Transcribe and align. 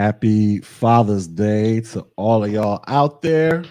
Happy 0.00 0.60
Father's 0.60 1.28
Day 1.28 1.82
to 1.82 2.06
all 2.16 2.42
of 2.42 2.50
y'all 2.50 2.82
out 2.88 3.20
there. 3.20 3.64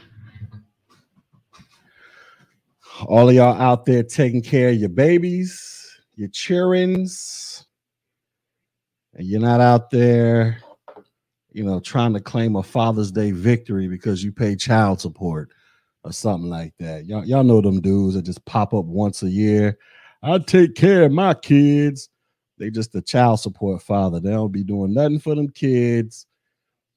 All 3.07 3.29
of 3.29 3.33
y'all 3.33 3.59
out 3.59 3.87
there 3.87 4.03
taking 4.03 4.43
care 4.43 4.69
of 4.69 4.75
your 4.75 4.89
babies, 4.89 5.89
your 6.13 6.29
childrens, 6.29 7.65
and 9.15 9.25
you're 9.25 9.41
not 9.41 9.59
out 9.59 9.89
there, 9.89 10.59
you 11.51 11.63
know, 11.63 11.79
trying 11.79 12.13
to 12.13 12.19
claim 12.19 12.55
a 12.55 12.61
Father's 12.61 13.11
Day 13.11 13.31
victory 13.31 13.87
because 13.87 14.23
you 14.23 14.31
pay 14.31 14.55
child 14.55 15.01
support 15.01 15.49
or 16.03 16.13
something 16.13 16.47
like 16.47 16.75
that. 16.77 17.07
Y'all, 17.07 17.25
y'all 17.25 17.43
know 17.43 17.59
them 17.59 17.81
dudes 17.81 18.13
that 18.13 18.21
just 18.21 18.45
pop 18.45 18.75
up 18.75 18.85
once 18.85 19.23
a 19.23 19.29
year. 19.31 19.79
I 20.21 20.37
take 20.37 20.75
care 20.75 21.05
of 21.05 21.11
my 21.11 21.33
kids. 21.33 22.07
They 22.59 22.69
just 22.69 22.93
a 22.95 23.01
child 23.01 23.39
support 23.39 23.81
father. 23.81 24.19
They 24.19 24.31
don't 24.31 24.51
be 24.51 24.63
doing 24.63 24.93
nothing 24.93 25.19
for 25.19 25.33
them 25.33 25.49
kids. 25.49 26.27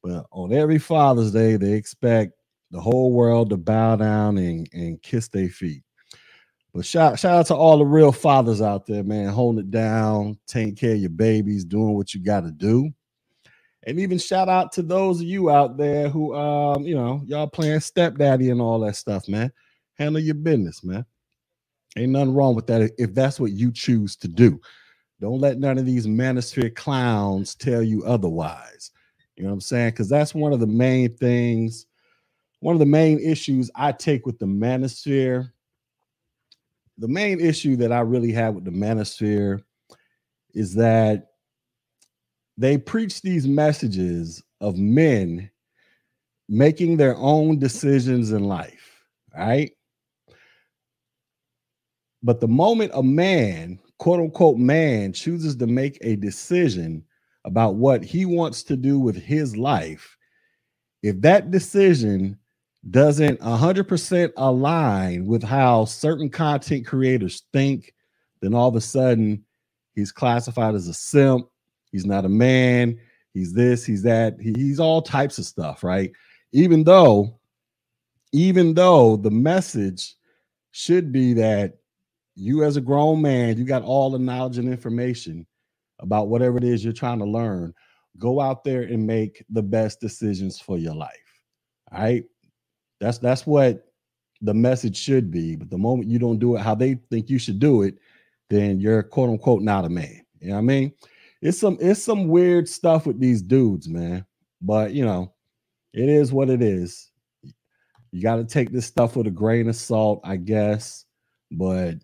But 0.03 0.27
on 0.33 0.53
every 0.53 0.79
Father's 0.79 1.31
Day, 1.31 1.57
they 1.57 1.73
expect 1.73 2.33
the 2.73 2.81
whole 2.81 3.13
world 3.13 3.51
to 3.51 3.57
bow 3.57 3.97
down 3.97 4.39
and, 4.39 4.69
and 4.73 5.01
kiss 5.01 5.29
their 5.29 5.49
feet. 5.49 5.85
But 6.75 6.85
shout, 6.87 7.19
shout 7.19 7.39
out 7.39 7.47
to 7.47 7.55
all 7.55 7.79
the 7.79 7.85
real 7.85 8.13
fathers 8.13 8.63
out 8.63 8.87
there, 8.87 9.05
man, 9.05 9.29
holding 9.29 9.61
it 9.61 9.71
down, 9.71 10.39
taking 10.47 10.75
care 10.75 10.95
of 10.95 10.99
your 10.99 11.11
babies, 11.11 11.65
doing 11.65 11.95
what 11.95 12.15
you 12.15 12.21
got 12.21 12.41
to 12.41 12.51
do. 12.51 12.91
And 13.85 14.01
even 14.01 14.19
shout 14.19 14.49
out 14.49 14.73
to 14.73 14.83
those 14.83 15.21
of 15.21 15.27
you 15.27 15.51
out 15.51 15.77
there 15.77 16.09
who 16.09 16.35
um, 16.35 16.85
you 16.85 16.95
know, 16.95 17.23
y'all 17.27 17.47
playing 17.47 17.81
stepdaddy 17.81 18.51
and 18.51 18.61
all 18.61 18.81
that 18.81 18.97
stuff, 18.97 19.29
man. 19.29 19.53
Handle 19.99 20.23
your 20.23 20.35
business, 20.35 20.83
man. 20.83 21.05
Ain't 21.97 22.13
nothing 22.13 22.33
wrong 22.33 22.55
with 22.55 22.67
that 22.69 22.91
if 22.97 23.13
that's 23.13 23.39
what 23.39 23.53
you 23.53 23.71
choose 23.71 24.17
to 24.17 24.29
do. 24.29 24.61
Don't 25.23 25.39
let 25.39 25.61
none 25.61 25.79
of 25.79 25.87
these 25.87 26.09
manosphere 26.09 26.75
clowns 26.75 27.55
tell 27.55 27.81
you 27.81 28.05
otherwise. 28.05 28.91
You 29.37 29.45
know 29.45 29.51
what 29.51 29.55
I'm 29.55 29.61
saying? 29.61 29.91
Because 29.91 30.09
that's 30.09 30.35
one 30.35 30.53
of 30.53 30.59
the 30.59 30.67
main 30.67 31.15
things, 31.15 31.87
one 32.59 32.75
of 32.75 32.81
the 32.81 32.87
main 32.87 33.21
issues 33.21 33.71
I 33.77 33.93
take 33.93 34.27
with 34.27 34.41
the 34.41 34.47
manosphere. 34.47 35.53
The 36.99 37.07
main 37.07 37.41
issue 37.41 37.77
that 37.77 37.93
I 37.93 38.01
really 38.01 38.33
have 38.33 38.57
with 38.57 38.65
the 38.65 38.73
manosphere 38.73 39.63
is 40.55 40.75
that 40.75 41.29
they 42.59 42.77
preach 42.77 43.23
these 43.23 43.47
messages 43.47 44.43
of 44.61 44.77
men 44.77 45.49
making 46.49 46.97
their 46.97 47.17
own 47.17 47.61
decisions 47.61 48.33
in 48.33 48.43
life, 48.43 49.05
right? 49.37 49.71
But 52.25 52.41
the 52.41 52.49
moment 52.49 52.91
a 52.93 53.05
man 53.05 53.79
quote 54.03 54.19
unquote 54.19 54.59
man 54.59 55.13
chooses 55.13 55.55
to 55.55 55.65
make 55.65 55.97
a 56.01 56.17
decision 56.17 57.05
about 57.45 57.77
what 57.77 58.03
he 58.03 58.25
wants 58.25 58.65
to 58.65 58.77
do 58.77 58.99
with 58.99 59.15
his 59.15 59.57
life, 59.57 60.19
if 61.05 61.21
that 61.21 61.53
decision 61.53 62.37
doesn't 62.91 63.39
100% 63.39 64.33
align 64.37 65.25
with 65.25 65.41
how 65.41 65.85
certain 65.85 66.29
content 66.29 66.85
creators 66.85 67.45
think, 67.53 67.95
then 68.41 68.55
all 68.55 68.69
of 68.69 68.75
a 68.75 68.81
sudden 68.81 69.45
he's 69.95 70.11
classified 70.11 70.75
as 70.75 70.89
a 70.89 70.95
simp. 70.95 71.47
He's 71.93 72.05
not 72.05 72.25
a 72.25 72.29
man. 72.29 72.99
He's 73.35 73.53
this, 73.53 73.87
he's 73.87 74.03
that. 74.03 74.35
he's 74.41 74.81
all 74.81 75.01
types 75.01 75.39
of 75.39 75.45
stuff, 75.45 75.85
right? 75.85 76.11
Even 76.51 76.83
though, 76.83 77.39
even 78.33 78.75
though 78.75 79.15
the 79.15 79.31
message 79.31 80.17
should 80.73 81.13
be 81.13 81.35
that 81.35 81.77
you 82.35 82.65
as 82.65 82.77
a 82.77 82.81
grown 82.81 83.21
man, 83.23 83.59
you 83.59 83.65
got 83.65 83.83
all 83.83 84.11
the 84.11 84.19
knowledge 84.19 84.59
and 84.59 84.69
information 84.69 85.47
about 86.01 86.29
whatever 86.29 86.59
it 86.59 86.65
is 86.65 86.83
you're 86.83 86.93
trying 86.93 87.19
to 87.19 87.25
learn. 87.25 87.75
Go 88.19 88.41
out 88.41 88.65
there 88.65 88.83
and 88.83 89.07
make 89.07 89.45
the 89.51 89.63
best 89.63 90.01
decisions 90.01 90.61
for 90.61 90.79
your 90.79 90.95
life. 90.95 91.11
All 91.93 92.03
right. 92.03 92.25
That's 93.01 93.19
that's 93.19 93.47
what 93.47 93.85
the 94.41 94.55
message 94.55 94.97
should 94.97 95.31
be. 95.31 95.57
But 95.57 95.71
the 95.71 95.79
moment 95.79 96.11
you 96.11 96.19
don't 96.19 96.39
do 96.39 96.57
it 96.57 96.61
how 96.61 96.75
they 96.75 96.95
think 97.11 97.31
you 97.31 97.39
should 97.39 97.59
do 97.59 97.83
it, 97.83 97.97
then 98.51 98.81
you're 98.81 99.03
quote 99.03 99.31
unquote 99.31 99.63
not 99.63 99.85
a 99.85 99.89
man. 99.89 100.23
You 100.41 100.49
know 100.49 100.55
what 100.55 100.61
I 100.61 100.63
mean? 100.63 100.93
It's 101.41 101.59
some 101.59 101.79
it's 101.81 102.03
some 102.03 102.29
weird 102.29 102.69
stuff 102.69 103.07
with 103.07 103.19
these 103.19 103.43
dudes, 103.43 103.89
man. 103.89 104.27
But 104.61 104.93
you 104.93 105.05
know, 105.05 105.33
it 105.93 106.09
is 106.09 106.33
what 106.33 106.51
it 106.51 106.63
is. 106.63 107.11
You 108.13 108.23
got 108.23 108.37
to 108.37 108.45
take 108.45 108.71
this 108.71 108.87
stuff 108.87 109.17
with 109.17 109.27
a 109.27 109.31
grain 109.31 109.69
of 109.69 109.77
salt, 109.77 110.21
I 110.23 110.37
guess. 110.37 111.07
But 111.51 111.97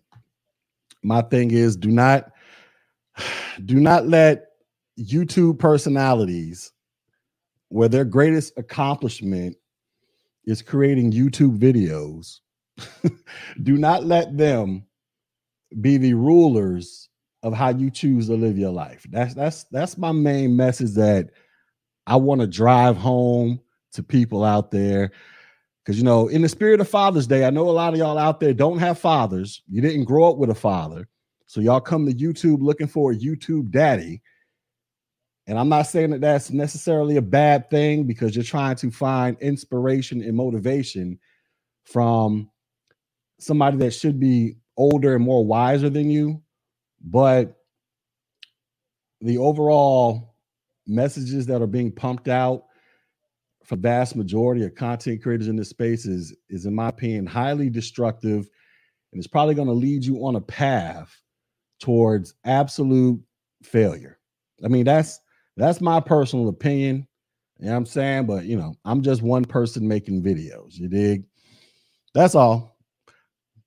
my 1.03 1.21
thing 1.21 1.51
is 1.51 1.75
do 1.75 1.89
not 1.89 2.31
do 3.65 3.75
not 3.75 4.07
let 4.07 4.45
YouTube 4.99 5.59
personalities 5.59 6.71
where 7.69 7.89
their 7.89 8.05
greatest 8.05 8.53
accomplishment 8.57 9.55
is 10.45 10.61
creating 10.61 11.11
YouTube 11.11 11.57
videos. 11.57 12.39
do 13.63 13.77
not 13.77 14.05
let 14.05 14.37
them 14.37 14.85
be 15.81 15.97
the 15.97 16.13
rulers 16.13 17.09
of 17.43 17.53
how 17.53 17.69
you 17.69 17.89
choose 17.89 18.27
to 18.27 18.33
live 18.33 18.57
your 18.57 18.71
life. 18.71 19.05
That's 19.09 19.33
that's 19.33 19.65
that's 19.65 19.97
my 19.97 20.11
main 20.11 20.55
message 20.55 20.91
that 20.93 21.29
I 22.07 22.15
want 22.15 22.41
to 22.41 22.47
drive 22.47 22.97
home 22.97 23.59
to 23.93 24.03
people 24.03 24.43
out 24.43 24.71
there 24.71 25.11
because, 25.89 25.97
you 25.97 26.05
know, 26.05 26.27
in 26.27 26.43
the 26.43 26.49
spirit 26.49 26.79
of 26.81 26.87
Father's 26.87 27.25
Day, 27.25 27.45
I 27.45 27.49
know 27.49 27.67
a 27.67 27.71
lot 27.71 27.93
of 27.93 27.99
y'all 27.99 28.19
out 28.19 28.39
there 28.39 28.53
don't 28.53 28.77
have 28.77 28.99
fathers. 28.99 29.63
You 29.67 29.81
didn't 29.81 30.03
grow 30.03 30.29
up 30.29 30.37
with 30.37 30.51
a 30.51 30.55
father. 30.55 31.07
So 31.47 31.61
y'all 31.61 31.81
come 31.81 32.05
to 32.05 32.13
YouTube 32.13 32.61
looking 32.61 32.85
for 32.85 33.11
a 33.11 33.15
YouTube 33.15 33.71
daddy. 33.71 34.21
And 35.47 35.57
I'm 35.57 35.67
not 35.67 35.87
saying 35.87 36.11
that 36.11 36.21
that's 36.21 36.51
necessarily 36.51 37.17
a 37.17 37.23
bad 37.23 37.71
thing 37.71 38.03
because 38.03 38.35
you're 38.35 38.43
trying 38.43 38.75
to 38.75 38.91
find 38.91 39.35
inspiration 39.39 40.21
and 40.21 40.37
motivation 40.37 41.17
from 41.85 42.51
somebody 43.39 43.77
that 43.77 43.89
should 43.89 44.19
be 44.19 44.57
older 44.77 45.15
and 45.15 45.25
more 45.25 45.43
wiser 45.43 45.89
than 45.89 46.11
you. 46.11 46.39
But 47.01 47.57
the 49.21 49.39
overall 49.39 50.35
messages 50.85 51.47
that 51.47 51.63
are 51.63 51.67
being 51.67 51.91
pumped 51.91 52.27
out 52.27 52.65
for 53.69 53.75
vast 53.75 54.15
majority 54.15 54.65
of 54.65 54.73
content 54.73 55.21
creators 55.21 55.47
in 55.47 55.55
this 55.55 55.69
space 55.69 56.07
is, 56.07 56.35
is 56.49 56.65
in 56.65 56.73
my 56.73 56.89
opinion, 56.89 57.27
highly 57.27 57.69
destructive. 57.69 58.49
And 59.11 59.19
it's 59.19 59.27
probably 59.27 59.53
going 59.53 59.67
to 59.67 59.75
lead 59.75 60.03
you 60.03 60.25
on 60.25 60.35
a 60.35 60.41
path 60.41 61.15
towards 61.79 62.33
absolute 62.45 63.21
failure. 63.61 64.17
I 64.65 64.69
mean, 64.69 64.85
that's 64.85 65.19
that's 65.55 65.81
my 65.81 65.99
personal 65.99 66.49
opinion. 66.49 67.07
You 67.59 67.67
know 67.67 67.73
what 67.73 67.77
I'm 67.77 67.85
saying? 67.85 68.25
But 68.25 68.45
you 68.45 68.57
know, 68.57 68.73
I'm 68.85 69.03
just 69.03 69.21
one 69.21 69.45
person 69.45 69.87
making 69.87 70.23
videos. 70.23 70.73
You 70.73 70.87
dig? 70.87 71.25
That's 72.15 72.33
all. 72.33 72.75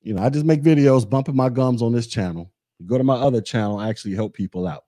You 0.01 0.15
know, 0.15 0.23
I 0.23 0.31
just 0.31 0.45
make 0.45 0.63
videos 0.63 1.09
bumping 1.09 1.37
my 1.37 1.49
gums 1.49 1.81
on 1.81 1.93
this 1.93 2.09
channel. 2.09 2.51
Go 2.87 2.99
to 2.99 3.05
my 3.05 3.15
other 3.15 3.41
channel, 3.41 3.81
actually 3.81 4.17
help 4.17 4.35
people 4.35 4.67
out. 4.67 4.83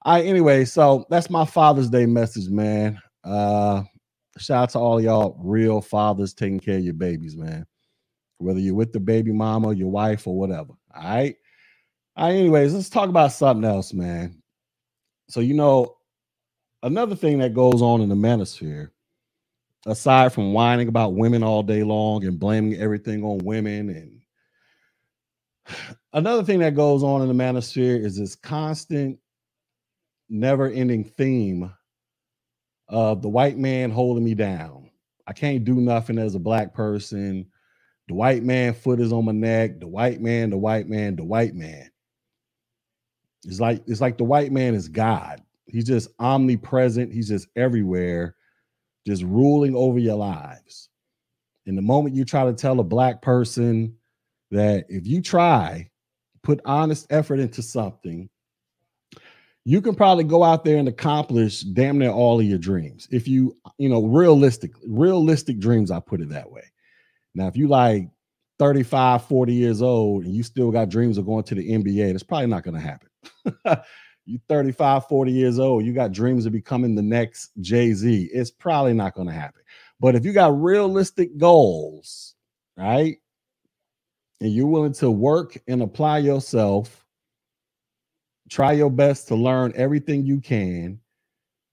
All 0.00 0.14
right, 0.14 0.24
anyway, 0.24 0.64
so 0.64 1.04
that's 1.10 1.28
my 1.28 1.44
Father's 1.44 1.90
Day 1.90 2.06
message, 2.06 2.48
man. 2.48 2.98
Uh 3.22 3.82
shout 4.38 4.62
out 4.64 4.70
to 4.70 4.78
all 4.78 5.00
y'all 5.00 5.36
real 5.42 5.80
fathers 5.80 6.34
taking 6.34 6.60
care 6.60 6.76
of 6.76 6.84
your 6.84 6.94
babies, 6.94 7.36
man. 7.36 7.66
Whether 8.38 8.60
you're 8.60 8.74
with 8.74 8.92
the 8.92 9.00
baby 9.00 9.32
mama, 9.32 9.74
your 9.74 9.90
wife, 9.90 10.26
or 10.26 10.36
whatever. 10.38 10.72
All 10.94 11.02
right. 11.02 11.36
All 12.16 12.28
right, 12.28 12.36
anyways, 12.36 12.72
let's 12.74 12.88
talk 12.88 13.08
about 13.10 13.32
something 13.32 13.68
else, 13.68 13.92
man. 13.92 14.42
So, 15.28 15.40
you 15.40 15.54
know, 15.54 15.96
another 16.82 17.14
thing 17.14 17.38
that 17.38 17.54
goes 17.54 17.82
on 17.82 18.00
in 18.00 18.08
the 18.08 18.14
manosphere, 18.14 18.90
aside 19.86 20.32
from 20.32 20.52
whining 20.54 20.88
about 20.88 21.14
women 21.14 21.42
all 21.42 21.62
day 21.62 21.82
long 21.82 22.24
and 22.24 22.38
blaming 22.38 22.74
everything 22.74 23.22
on 23.22 23.38
women, 23.38 23.90
and 23.90 24.20
another 26.12 26.42
thing 26.42 26.60
that 26.60 26.74
goes 26.74 27.02
on 27.02 27.20
in 27.22 27.28
the 27.28 27.34
manosphere 27.34 28.02
is 28.02 28.16
this 28.16 28.34
constant, 28.34 29.18
never 30.30 30.68
ending 30.68 31.04
theme 31.04 31.70
of 32.88 33.22
the 33.22 33.28
white 33.28 33.58
man 33.58 33.90
holding 33.90 34.24
me 34.24 34.34
down. 34.34 34.90
I 35.26 35.32
can't 35.32 35.64
do 35.64 35.74
nothing 35.74 36.18
as 36.18 36.34
a 36.34 36.40
black 36.40 36.74
person. 36.74 37.46
The 38.08 38.14
white 38.14 38.44
man 38.44 38.74
foot 38.74 39.00
is 39.00 39.12
on 39.12 39.24
my 39.24 39.32
neck. 39.32 39.80
The 39.80 39.88
white 39.88 40.20
man, 40.20 40.50
the 40.50 40.56
white 40.56 40.88
man, 40.88 41.16
the 41.16 41.24
white 41.24 41.54
man. 41.54 41.90
It's 43.44 43.60
like 43.60 43.82
it's 43.86 44.00
like 44.00 44.18
the 44.18 44.24
white 44.24 44.52
man 44.52 44.74
is 44.74 44.88
God. 44.88 45.42
He's 45.66 45.84
just 45.84 46.08
omnipresent. 46.18 47.12
He's 47.12 47.28
just 47.28 47.48
everywhere, 47.56 48.36
just 49.06 49.22
ruling 49.22 49.74
over 49.74 49.98
your 49.98 50.16
lives. 50.16 50.88
And 51.66 51.76
the 51.76 51.82
moment 51.82 52.14
you 52.14 52.24
try 52.24 52.44
to 52.44 52.52
tell 52.52 52.78
a 52.78 52.84
black 52.84 53.22
person 53.22 53.96
that 54.52 54.86
if 54.88 55.06
you 55.06 55.20
try, 55.20 55.90
put 56.42 56.60
honest 56.64 57.08
effort 57.10 57.40
into 57.40 57.62
something, 57.62 58.28
you 59.68 59.80
can 59.80 59.96
probably 59.96 60.22
go 60.22 60.44
out 60.44 60.64
there 60.64 60.76
and 60.76 60.86
accomplish 60.86 61.62
damn 61.62 61.98
near 61.98 62.10
all 62.10 62.38
of 62.38 62.46
your 62.46 62.58
dreams 62.58 63.08
if 63.10 63.26
you 63.26 63.56
you 63.78 63.88
know 63.88 64.04
realistic 64.04 64.72
realistic 64.86 65.58
dreams 65.58 65.90
i 65.90 65.98
put 65.98 66.20
it 66.20 66.28
that 66.28 66.50
way 66.50 66.62
now 67.34 67.46
if 67.46 67.56
you 67.56 67.66
like 67.66 68.08
35 68.58 69.24
40 69.24 69.52
years 69.52 69.82
old 69.82 70.24
and 70.24 70.34
you 70.34 70.42
still 70.42 70.70
got 70.70 70.88
dreams 70.88 71.18
of 71.18 71.26
going 71.26 71.44
to 71.44 71.54
the 71.54 71.70
nba 71.72 72.12
that's 72.12 72.22
probably 72.22 72.46
not 72.46 72.62
going 72.62 72.74
to 72.74 72.80
happen 72.80 73.08
you 74.26 74.40
35, 74.48 75.06
40 75.06 75.32
years 75.32 75.58
old, 75.58 75.84
you 75.84 75.92
got 75.92 76.12
dreams 76.12 76.46
of 76.46 76.52
becoming 76.52 76.94
the 76.94 77.02
next 77.02 77.52
Jay-Z. 77.60 78.28
It's 78.32 78.50
probably 78.50 78.92
not 78.92 79.14
going 79.14 79.28
to 79.28 79.32
happen. 79.32 79.62
But 80.00 80.14
if 80.14 80.24
you 80.24 80.32
got 80.32 80.60
realistic 80.60 81.38
goals, 81.38 82.34
right? 82.76 83.16
And 84.40 84.52
you're 84.52 84.66
willing 84.66 84.92
to 84.94 85.10
work 85.10 85.56
and 85.68 85.80
apply 85.80 86.18
yourself, 86.18 87.05
try 88.48 88.72
your 88.72 88.90
best 88.90 89.28
to 89.28 89.34
learn 89.34 89.72
everything 89.76 90.24
you 90.24 90.40
can 90.40 91.00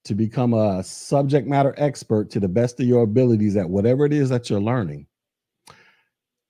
to 0.04 0.14
become 0.14 0.52
a 0.52 0.82
subject 0.84 1.48
matter 1.48 1.74
expert 1.78 2.30
to 2.30 2.40
the 2.40 2.48
best 2.48 2.78
of 2.78 2.86
your 2.86 3.02
abilities 3.02 3.56
at 3.56 3.68
whatever 3.68 4.04
it 4.04 4.12
is 4.12 4.28
that 4.28 4.50
you're 4.50 4.60
learning. 4.60 5.06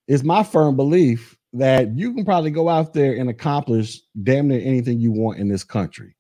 It's 0.09 0.25
my 0.25 0.43
firm 0.43 0.77
belief 0.77 1.37
that 1.53 1.97
you 1.97 2.13
can 2.15 2.25
probably 2.25 2.51
go 2.51 2.69
out 2.69 2.93
there 2.93 3.15
and 3.15 3.31
accomplish 3.31 4.01
damn 4.23 4.49
near 4.49 4.61
anything 4.61 4.99
you 4.99 5.13
want 5.13 5.39
in 5.39 5.49
this 5.49 5.63
country. 5.63 6.17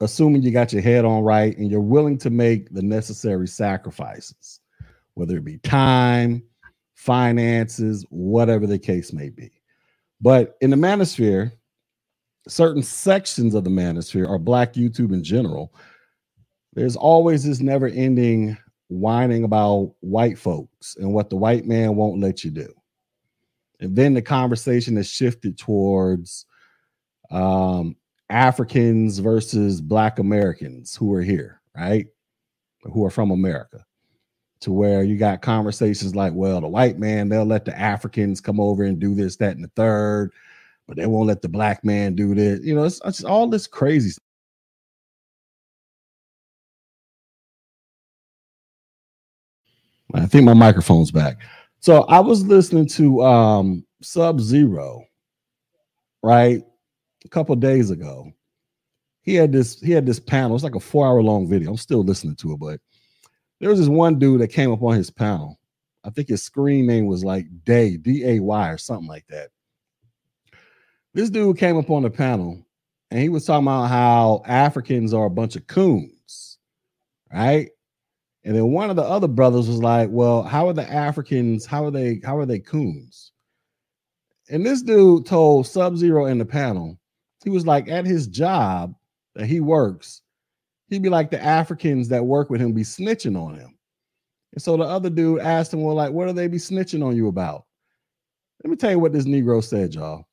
Assuming 0.00 0.42
you 0.42 0.50
got 0.50 0.72
your 0.72 0.82
head 0.82 1.04
on 1.04 1.22
right 1.22 1.56
and 1.56 1.70
you're 1.70 1.80
willing 1.80 2.18
to 2.18 2.30
make 2.30 2.70
the 2.70 2.82
necessary 2.82 3.46
sacrifices, 3.46 4.60
whether 5.14 5.36
it 5.36 5.44
be 5.44 5.58
time, 5.58 6.42
finances, 6.94 8.04
whatever 8.08 8.66
the 8.66 8.78
case 8.78 9.12
may 9.12 9.28
be. 9.28 9.52
But 10.20 10.56
in 10.62 10.70
the 10.70 10.76
manosphere, 10.76 11.52
certain 12.48 12.82
sections 12.82 13.54
of 13.54 13.64
the 13.64 13.70
manosphere 13.70 14.28
or 14.28 14.38
black 14.38 14.74
YouTube 14.74 15.12
in 15.12 15.22
general, 15.22 15.72
there's 16.74 16.96
always 16.96 17.44
this 17.44 17.60
never 17.60 17.88
ending 17.88 18.56
whining 18.88 19.44
about 19.44 19.94
white 20.00 20.38
folks 20.38 20.96
and 20.96 21.12
what 21.12 21.30
the 21.30 21.36
white 21.36 21.66
man 21.66 21.96
won't 21.96 22.20
let 22.20 22.44
you 22.44 22.50
do. 22.50 22.72
And 23.80 23.94
then 23.96 24.14
the 24.14 24.22
conversation 24.22 24.96
has 24.96 25.08
shifted 25.08 25.58
towards 25.58 26.46
um, 27.30 27.96
Africans 28.30 29.18
versus 29.18 29.80
Black 29.80 30.18
Americans 30.18 30.94
who 30.96 31.12
are 31.14 31.22
here, 31.22 31.60
right? 31.76 32.06
Who 32.82 33.04
are 33.04 33.10
from 33.10 33.30
America. 33.30 33.84
To 34.60 34.72
where 34.72 35.02
you 35.02 35.18
got 35.18 35.42
conversations 35.42 36.16
like, 36.16 36.32
well, 36.32 36.60
the 36.60 36.68
white 36.68 36.98
man, 36.98 37.28
they'll 37.28 37.44
let 37.44 37.66
the 37.66 37.78
Africans 37.78 38.40
come 38.40 38.58
over 38.58 38.84
and 38.84 38.98
do 38.98 39.14
this, 39.14 39.36
that, 39.36 39.54
and 39.54 39.64
the 39.64 39.70
third, 39.76 40.32
but 40.86 40.96
they 40.96 41.06
won't 41.06 41.26
let 41.28 41.42
the 41.42 41.48
black 41.48 41.84
man 41.84 42.14
do 42.14 42.34
this. 42.34 42.60
You 42.62 42.74
know, 42.74 42.84
it's, 42.84 43.00
it's 43.04 43.24
all 43.24 43.48
this 43.48 43.66
crazy 43.66 44.10
stuff. 44.10 44.22
I 50.14 50.26
think 50.26 50.44
my 50.44 50.54
microphone's 50.54 51.10
back. 51.10 51.38
So 51.80 52.04
I 52.04 52.20
was 52.20 52.44
listening 52.44 52.86
to 52.88 53.22
um 53.22 53.84
Sub 54.02 54.40
Zero, 54.40 55.04
right? 56.22 56.62
A 57.24 57.28
couple 57.28 57.54
days 57.56 57.90
ago. 57.90 58.32
He 59.22 59.34
had 59.34 59.50
this, 59.50 59.80
he 59.80 59.90
had 59.90 60.06
this 60.06 60.20
panel. 60.20 60.54
It's 60.54 60.62
like 60.62 60.76
a 60.76 60.80
four-hour 60.80 61.20
long 61.20 61.48
video. 61.48 61.70
I'm 61.70 61.76
still 61.76 62.04
listening 62.04 62.36
to 62.36 62.52
it, 62.52 62.60
but 62.60 62.80
there 63.58 63.68
was 63.68 63.80
this 63.80 63.88
one 63.88 64.20
dude 64.20 64.40
that 64.40 64.48
came 64.48 64.70
up 64.70 64.82
on 64.82 64.94
his 64.94 65.10
panel. 65.10 65.58
I 66.04 66.10
think 66.10 66.28
his 66.28 66.44
screen 66.44 66.86
name 66.86 67.06
was 67.06 67.24
like 67.24 67.46
Day, 67.64 67.96
D-A-Y, 67.96 68.68
or 68.68 68.78
something 68.78 69.08
like 69.08 69.26
that. 69.28 69.48
This 71.16 71.30
dude 71.30 71.56
came 71.56 71.78
up 71.78 71.88
on 71.88 72.02
the 72.02 72.10
panel 72.10 72.62
and 73.10 73.18
he 73.18 73.30
was 73.30 73.46
talking 73.46 73.66
about 73.66 73.86
how 73.86 74.42
Africans 74.44 75.14
are 75.14 75.24
a 75.24 75.30
bunch 75.30 75.56
of 75.56 75.66
coons, 75.66 76.58
right? 77.32 77.70
And 78.44 78.54
then 78.54 78.70
one 78.70 78.90
of 78.90 78.96
the 78.96 79.02
other 79.02 79.26
brothers 79.26 79.66
was 79.66 79.82
like, 79.82 80.10
"Well, 80.12 80.42
how 80.42 80.68
are 80.68 80.74
the 80.74 80.86
Africans? 80.92 81.64
How 81.64 81.86
are 81.86 81.90
they? 81.90 82.20
How 82.22 82.36
are 82.36 82.44
they 82.44 82.58
coons?" 82.58 83.32
And 84.50 84.66
this 84.66 84.82
dude 84.82 85.24
told 85.24 85.66
Sub 85.66 85.96
Zero 85.96 86.26
in 86.26 86.36
the 86.36 86.44
panel, 86.44 86.98
he 87.42 87.48
was 87.48 87.66
like, 87.66 87.88
at 87.88 88.04
his 88.04 88.26
job 88.26 88.94
that 89.36 89.46
he 89.46 89.60
works, 89.60 90.20
he'd 90.88 91.02
be 91.02 91.08
like 91.08 91.30
the 91.30 91.42
Africans 91.42 92.08
that 92.08 92.26
work 92.26 92.50
with 92.50 92.60
him 92.60 92.74
be 92.74 92.82
snitching 92.82 93.42
on 93.42 93.54
him. 93.54 93.78
And 94.52 94.60
so 94.60 94.76
the 94.76 94.84
other 94.84 95.08
dude 95.08 95.40
asked 95.40 95.72
him, 95.72 95.80
"Well, 95.80 95.94
like, 95.94 96.12
what 96.12 96.26
do 96.26 96.34
they 96.34 96.46
be 96.46 96.58
snitching 96.58 97.02
on 97.02 97.16
you 97.16 97.28
about?" 97.28 97.64
Let 98.62 98.70
me 98.70 98.76
tell 98.76 98.90
you 98.90 98.98
what 98.98 99.14
this 99.14 99.24
Negro 99.24 99.64
said, 99.64 99.94
y'all. 99.94 100.26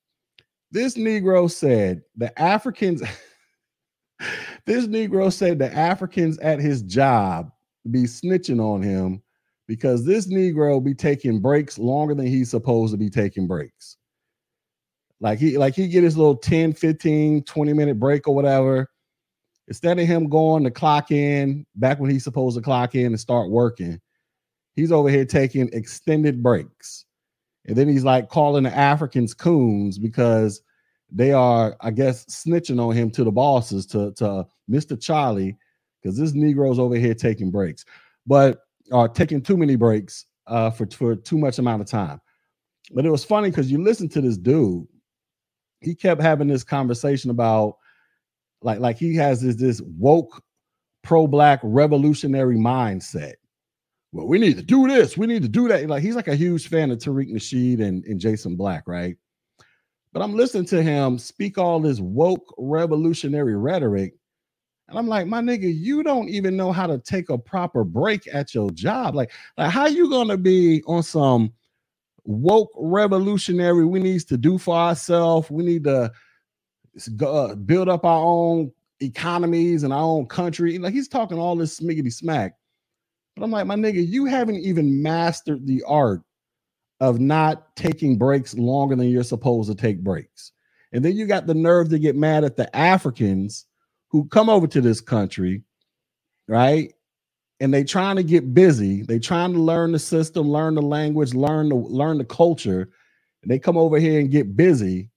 This 0.74 0.96
Negro 0.96 1.50
said 1.52 2.02
the 2.18 2.38
Africans. 2.42 3.04
this 4.66 4.88
Negro 4.88 5.31
said 5.31 5.60
the 5.60 5.72
Africans 5.72 6.40
at 6.40 6.60
his 6.60 6.81
job 6.81 7.52
be 7.92 8.04
snitching 8.04 8.60
on 8.60 8.81
him 8.81 9.22
because 9.68 10.04
this 10.04 10.28
Negro 10.28 10.84
be 10.84 10.96
taking 10.96 11.40
breaks 11.40 11.78
longer 11.78 12.16
than 12.16 12.25
he's 12.25 12.50
supposed 12.50 12.92
to 12.92 12.98
be 12.98 13.08
taking 13.08 13.46
breaks. 13.46 13.98
Like 15.22 15.38
he 15.38 15.60
like 15.60 15.75
he 15.75 15.88
get 15.88 16.04
his 16.04 16.18
little 16.18 16.38
10, 16.38 16.74
15, 16.74 17.44
20 17.44 17.74
minute 17.74 18.00
break 18.00 18.28
or 18.28 18.34
whatever. 18.34 18.90
Instead 19.68 20.00
of 20.00 20.08
him 20.08 20.28
going 20.28 20.64
to 20.64 20.72
clock 20.72 21.12
in 21.12 21.68
back 21.75 22.00
when 22.00 22.10
he's 22.10 22.24
supposed 22.24 22.58
to 22.58 22.64
clock 22.64 22.96
in 22.96 23.06
and 23.06 23.20
start 23.20 23.52
working, 23.52 24.02
he's 24.75 24.92
over 24.92 25.08
here 25.08 25.24
taking 25.24 25.70
extended 25.72 26.42
breaks. 26.42 27.06
And 27.65 27.75
then 27.75 27.88
he's 27.88 28.04
like 28.04 28.30
calling 28.30 28.63
the 28.63 28.75
Africans 28.75 29.33
coons 29.33 29.98
because 29.98 30.62
they 31.12 31.31
are, 31.31 31.77
I 31.81 31.92
guess, 31.92 32.25
snitching 32.25 32.80
on 32.80 32.95
him 32.95 33.10
to 33.12 33.24
the 33.24 33.31
bosses, 33.31 33.86
to, 33.88 34.12
to 34.13 34.45
Mr. 34.69 35.00
Charlie, 35.00 35.57
because 36.01 36.18
this 36.18 36.33
Negro's 36.33 36.80
over 36.80 36.95
here 36.95 37.13
taking 37.13 37.51
breaks, 37.51 37.86
but 38.25 38.62
are 38.92 39.07
taking 39.07 39.42
too 39.42 39.56
many 39.56 39.75
breaks 39.75 40.25
uh, 40.48 40.69
for, 40.71 40.88
for 40.88 41.15
too 41.15 41.38
much 41.38 41.60
amount 41.60 41.81
of 41.81 41.88
time. 41.88 42.19
But 42.92 43.06
it 43.06 43.12
was 43.12 43.24
funny 43.24 43.50
because 43.50 43.71
you 43.71 43.81
listen 43.81 44.10
to 44.10 44.21
this 44.21 44.38
dude, 44.38 44.88
he 45.80 45.95
kept 45.95 46.21
having 46.21 46.48
this 46.48 46.63
conversation 46.63 47.30
about 47.30 47.77
like 48.62 48.80
like 48.80 48.98
he 48.98 49.15
has 49.15 49.42
this 49.42 49.56
this 49.56 49.81
woke 49.81 50.42
pro-black 51.04 51.60
revolutionary 51.63 52.57
mindset. 52.57 53.33
Well, 54.13 54.27
we 54.27 54.38
need 54.38 54.57
to 54.57 54.63
do 54.63 54.88
this, 54.88 55.18
we 55.18 55.27
need 55.27 55.42
to 55.42 55.50
do 55.50 55.68
that. 55.68 55.89
Like 55.89 56.04
he's 56.04 56.15
like 56.15 56.30
a 56.30 56.36
huge 56.36 56.69
fan 56.69 56.92
of 56.92 57.00
Tariq 57.00 57.31
Nasheed 57.31 57.81
and, 57.81 58.06
and 58.06 58.19
Jason 58.19 58.56
Black, 58.56 58.83
right? 58.88 59.18
But 60.13 60.21
I'm 60.21 60.36
listening 60.36 60.65
to 60.68 60.83
him 60.83 61.18
speak 61.18 61.57
all 61.57 61.80
this 61.80 62.00
woke 62.00 62.54
revolutionary 62.57 63.56
rhetoric 63.57 64.13
and 64.89 65.00
I'm 65.00 65.07
like, 65.07 65.25
my 65.25 65.42
nigga, 65.42 65.74
you 65.74 66.04
don't 66.04 66.30
even 66.30 66.56
know 66.56 66.71
how 66.71 66.86
to 66.86 67.00
take 67.00 67.30
a 67.30 67.38
proper 67.38 67.83
break 67.83 68.27
at 68.31 68.54
your 68.54 68.69
job. 68.71 69.15
Like, 69.15 69.31
like 69.57 69.71
how 69.71 69.88
you 69.88 70.10
gonna 70.10 70.38
be 70.38 70.83
on 70.86 71.01
some 71.01 71.51
woke 72.25 72.69
revolutionary? 72.75 73.86
We 73.86 74.00
need 74.00 74.21
to 74.27 74.38
do 74.38 74.57
for 74.60 74.75
ourselves. 74.75 75.50
We 75.50 75.63
need 75.63 75.86
to 75.86 76.12
uh, 77.25 77.56
build 77.56 77.89
up 77.89 78.06
our 78.06 78.24
own 78.24 78.71
economies 79.01 79.81
and 79.83 79.94
our 79.94 80.04
own 80.04 80.27
country. 80.27 80.77
Like 80.77 80.94
he's 80.94 81.07
talking 81.07 81.39
all 81.39 81.56
this 81.56 81.80
smiggity 81.80 82.13
smack. 82.13 82.54
But 83.36 83.44
I'm 83.44 83.52
like, 83.52 83.66
my 83.66 83.75
nigga, 83.75 84.08
you 84.08 84.25
haven't 84.25 84.58
even 84.58 85.02
mastered 85.02 85.66
the 85.66 85.84
art 85.88 86.22
of 87.00 87.20
not 87.20 87.75
taking 87.75 88.18
breaks 88.18 88.56
longer 88.56 88.96
than 88.96 89.10
you're 89.10 89.24
supposed 89.24 89.70
to 89.70 89.75
take 89.75 90.04
breaks. 90.04 90.52
And 90.94 91.04
then 91.04 91.16
you 91.16 91.25
got 91.25 91.48
the 91.48 91.56
nerve 91.56 91.90
to 91.90 92.00
get 92.00 92.16
mad 92.16 92.44
at 92.44 92.56
the 92.56 92.74
Africans 92.75 93.66
who 94.10 94.25
come 94.25 94.50
over 94.50 94.68
to 94.68 94.80
this 94.80 95.02
country, 95.02 95.63
right? 96.48 96.94
And 97.60 97.74
they 97.74 97.84
trying 97.84 98.18
to 98.18 98.24
get 98.24 98.54
busy. 98.54 99.02
They 99.02 99.18
trying 99.18 99.54
to 99.54 99.60
learn 99.60 99.92
the 99.92 100.00
system, 100.00 100.50
learn 100.50 100.75
the 100.75 100.82
language, 100.82 101.34
learn 101.34 101.70
the 101.70 101.75
learn 101.75 102.20
the 102.20 102.25
culture. 102.25 102.90
And 103.42 103.52
they 103.52 103.58
come 103.58 103.78
over 103.78 103.98
here 103.98 104.20
and 104.20 104.30
get 104.30 104.56
busy. 104.56 105.10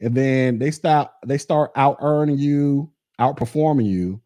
And 0.00 0.14
then 0.14 0.58
they 0.58 0.70
stop, 0.70 1.16
they 1.26 1.38
start 1.38 1.72
out 1.76 1.96
earning 2.00 2.38
you, 2.38 2.90
outperforming 3.20 3.86
you. 3.86 4.20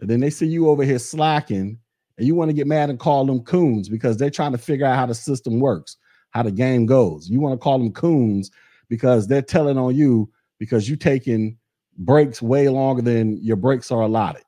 And 0.00 0.10
then 0.10 0.20
they 0.20 0.30
see 0.30 0.46
you 0.46 0.68
over 0.68 0.82
here 0.82 0.98
slacking, 0.98 1.78
and 2.20 2.26
you 2.26 2.34
want 2.34 2.50
to 2.50 2.54
get 2.54 2.66
mad 2.66 2.90
and 2.90 2.98
call 2.98 3.24
them 3.24 3.40
coons 3.40 3.88
because 3.88 4.18
they're 4.18 4.28
trying 4.28 4.52
to 4.52 4.58
figure 4.58 4.84
out 4.84 4.94
how 4.94 5.06
the 5.06 5.14
system 5.14 5.58
works, 5.58 5.96
how 6.32 6.42
the 6.42 6.50
game 6.50 6.84
goes. 6.84 7.30
You 7.30 7.40
want 7.40 7.54
to 7.54 7.64
call 7.64 7.78
them 7.78 7.92
coons 7.92 8.50
because 8.90 9.26
they're 9.26 9.40
telling 9.40 9.78
on 9.78 9.96
you 9.96 10.30
because 10.58 10.86
you're 10.86 10.98
taking 10.98 11.56
breaks 11.96 12.42
way 12.42 12.68
longer 12.68 13.00
than 13.00 13.42
your 13.42 13.56
breaks 13.56 13.90
are 13.90 14.02
allotted. 14.02 14.42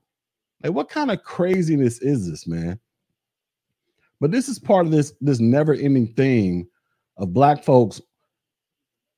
Like, 0.62 0.74
what 0.74 0.90
kind 0.90 1.10
of 1.10 1.24
craziness 1.24 1.98
is 2.02 2.28
this, 2.28 2.46
man? 2.46 2.78
But 4.20 4.32
this 4.32 4.50
is 4.50 4.58
part 4.58 4.84
of 4.84 4.92
this 4.92 5.14
this 5.22 5.40
never-ending 5.40 6.08
thing 6.08 6.68
of 7.16 7.32
black 7.32 7.64
folks 7.64 8.02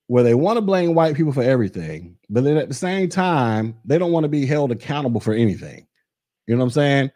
where 0.07 0.23
they 0.23 0.35
want 0.35 0.59
to 0.59 0.63
blame 0.63 0.95
white 0.95 1.17
people 1.17 1.33
for 1.33 1.43
everything, 1.43 2.17
but 2.31 2.45
then 2.45 2.57
at 2.57 2.69
the 2.69 2.75
same 2.75 3.09
time, 3.09 3.77
they 3.85 3.99
don't 3.99 4.13
want 4.13 4.23
to 4.23 4.29
be 4.29 4.47
held 4.47 4.71
accountable 4.71 5.21
for 5.21 5.35
anything. 5.35 5.89
You 6.47 6.55
know 6.55 6.61
what 6.61 6.67
I'm 6.67 6.71
saying? 6.71 7.11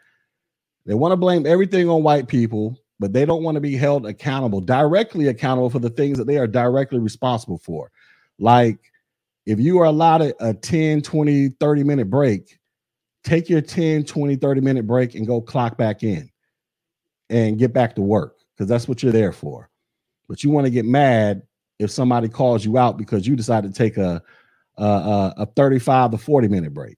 They 0.89 0.95
want 0.95 1.13
to 1.13 1.17
blame 1.17 1.45
everything 1.45 1.91
on 1.91 2.03
white 2.03 2.29
people, 2.29 2.81
but 2.99 3.13
they 3.13 3.27
don't 3.27 3.43
want 3.43 3.57
to 3.57 3.61
be 3.61 3.77
held 3.77 4.07
accountable, 4.07 4.63
directly 4.63 5.29
accountable 5.29 5.69
for 5.69 5.81
the 5.81 5.91
things 5.91 6.17
that 6.17 6.27
they 6.27 6.39
are 6.39 6.47
directly 6.47 6.99
responsible 6.99 7.59
for. 7.59 7.93
Like 8.39 8.79
if 9.45 9.61
you 9.61 9.79
are 9.81 9.85
allowed 9.85 10.33
a 10.41 10.55
10, 10.55 11.03
20, 11.03 11.51
30 11.51 11.85
minute 11.85 12.09
break, 12.09 12.59
take 13.23 13.51
your 13.51 13.61
10, 13.61 14.05
20, 14.05 14.37
30 14.37 14.61
minute 14.63 14.87
break 14.87 15.15
and 15.15 15.27
go 15.27 15.43
clock 15.43 15.77
back 15.77 16.03
in 16.03 16.31
and 17.29 17.59
get 17.59 17.75
back 17.75 17.95
to 17.97 18.01
work 18.01 18.39
because 18.57 18.67
that's 18.67 18.89
what 18.89 19.03
you're 19.03 19.13
there 19.13 19.33
for. 19.33 19.69
But 20.27 20.43
you 20.43 20.49
want 20.49 20.65
to 20.65 20.71
get 20.71 20.87
mad 20.87 21.43
if 21.79 21.91
somebody 21.91 22.31
calls 22.31 22.65
you 22.65 22.79
out 22.79 22.97
because 22.97 23.27
you 23.27 23.37
decided 23.37 23.75
to 23.75 23.79
take 23.79 23.99
a, 23.99 24.23
uh, 24.79 25.33
a 25.37 25.45
35 25.45 26.13
to 26.13 26.19
40 26.19 26.49
minute 26.49 26.73
break. 26.73 26.97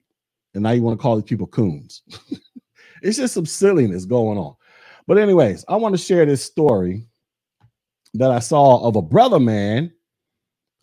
And 0.54 0.62
now 0.62 0.70
you 0.70 0.82
want 0.82 0.96
to 0.96 1.02
call 1.02 1.16
these 1.16 1.28
people 1.28 1.48
coons. 1.48 2.02
it's 3.02 3.16
just 3.16 3.34
some 3.34 3.46
silliness 3.46 4.04
going 4.04 4.38
on. 4.38 4.54
But, 5.06 5.18
anyways, 5.18 5.64
I 5.68 5.76
want 5.76 5.94
to 5.94 6.02
share 6.02 6.26
this 6.26 6.42
story 6.44 7.04
that 8.14 8.30
I 8.30 8.38
saw 8.38 8.86
of 8.86 8.96
a 8.96 9.02
brother 9.02 9.40
man. 9.40 9.92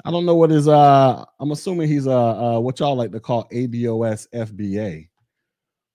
I 0.06 0.12
don't 0.12 0.26
know 0.26 0.36
what 0.36 0.52
his 0.52 0.68
uh 0.68 1.26
I'm 1.40 1.52
assuming 1.52 1.90
he's 1.90 2.08
uh, 2.08 2.56
uh 2.56 2.60
what 2.60 2.80
y'all 2.80 2.96
like 2.96 3.12
to 3.12 3.20
call 3.20 3.48
ADOS 3.52 4.28
FBA, 4.34 5.10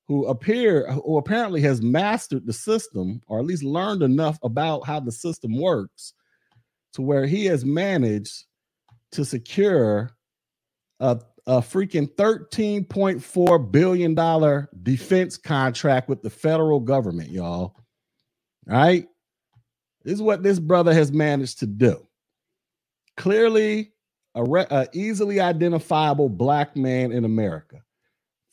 who 0.08 0.26
appear 0.26 0.90
who 0.90 1.16
apparently 1.16 1.60
has 1.62 1.80
mastered 1.80 2.46
the 2.46 2.52
system 2.52 3.22
or 3.26 3.38
at 3.38 3.46
least 3.46 3.62
learned 3.62 4.02
enough 4.02 4.38
about 4.42 4.86
how 4.86 5.00
the 5.00 5.12
system 5.12 5.58
works 5.58 6.14
to 6.94 7.02
where 7.02 7.24
he 7.24 7.46
has 7.46 7.64
managed 7.64 8.44
to 9.12 9.24
secure 9.24 10.10
a, 11.00 11.18
a 11.46 11.58
freaking 11.58 12.08
$13.4 12.14 13.72
billion 13.72 14.68
defense 14.82 15.36
contract 15.36 16.08
with 16.08 16.22
the 16.22 16.30
federal 16.30 16.80
government, 16.80 17.30
y'all. 17.30 17.76
All 18.70 18.76
right. 18.76 19.06
This 20.04 20.14
is 20.14 20.22
what 20.22 20.42
this 20.42 20.58
brother 20.58 20.92
has 20.94 21.12
managed 21.12 21.58
to 21.60 21.66
do. 21.66 22.06
Clearly, 23.16 23.92
a, 24.34 24.44
re- 24.44 24.66
a 24.70 24.88
easily 24.92 25.40
identifiable 25.40 26.28
black 26.28 26.76
man 26.76 27.12
in 27.12 27.24
America, 27.24 27.82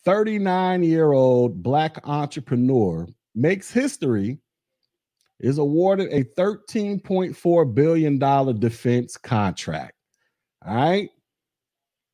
39 0.06 0.84
year 0.84 1.12
old 1.12 1.64
black 1.64 2.00
entrepreneur, 2.08 3.08
makes 3.36 3.72
history, 3.72 4.40
is 5.40 5.58
awarded 5.58 6.12
a 6.12 6.24
$13.4 6.24 7.74
billion 7.74 8.20
defense 8.60 9.18
contract. 9.18 9.94
All 10.66 10.76
right. 10.76 11.10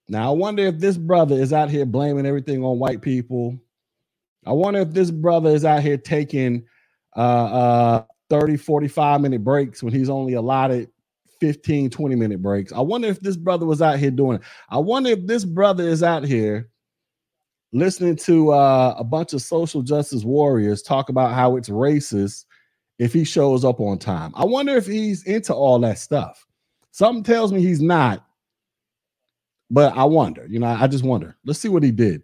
Now, 0.08 0.30
I 0.30 0.36
wonder 0.36 0.64
if 0.64 0.80
this 0.80 0.98
brother 0.98 1.36
is 1.36 1.52
out 1.52 1.70
here 1.70 1.86
blaming 1.86 2.26
everything 2.26 2.64
on 2.64 2.80
white 2.80 3.02
people. 3.02 3.60
I 4.46 4.52
wonder 4.52 4.80
if 4.82 4.92
this 4.92 5.10
brother 5.10 5.50
is 5.50 5.66
out 5.66 5.82
here 5.82 5.98
taking 5.98 6.66
uh, 7.16 7.20
uh, 7.20 8.04
30, 8.30 8.58
45 8.58 9.22
minute 9.22 9.44
breaks 9.44 9.82
when 9.82 9.94
he's 9.94 10.10
only 10.10 10.34
allotted 10.34 10.90
15, 11.40 11.90
20 11.90 12.16
minute 12.16 12.42
breaks. 12.42 12.72
I 12.72 12.82
wonder 12.82 13.08
if 13.08 13.20
this 13.22 13.38
brother 13.38 13.66
was 13.66 13.82
out 13.82 14.00
here 14.00 14.12
doing 14.12 14.38
it. 14.38 14.44
I 14.70 14.78
wonder 14.78 15.10
if 15.10 15.26
this 15.26 15.46
brother 15.46 15.88
is 15.88 16.04
out 16.04 16.24
here 16.24 16.70
listening 17.74 18.16
to 18.16 18.52
uh, 18.52 18.96
a 18.98 19.04
bunch 19.04 19.34
of 19.34 19.42
social 19.42 19.82
justice 19.82 20.24
warriors 20.24 20.82
talk 20.82 21.10
about 21.10 21.34
how 21.34 21.56
it's 21.58 21.70
racist 21.70 22.46
if 23.00 23.12
he 23.12 23.24
shows 23.24 23.66
up 23.66 23.80
on 23.80 23.98
time. 23.98 24.32
I 24.36 24.46
wonder 24.46 24.76
if 24.76 24.86
he's 24.86 25.24
into 25.24 25.54
all 25.54 25.80
that 25.80 26.00
stuff. 26.00 26.46
Something 26.92 27.24
tells 27.24 27.52
me 27.52 27.62
he's 27.62 27.82
not, 27.82 28.25
but 29.70 29.96
I 29.96 30.04
wonder. 30.04 30.46
You 30.48 30.60
know, 30.60 30.68
I 30.68 30.88
just 30.88 31.04
wonder. 31.04 31.36
Let's 31.46 31.60
see 31.60 31.70
what 31.70 31.84
he 31.84 31.92
did. 31.92 32.24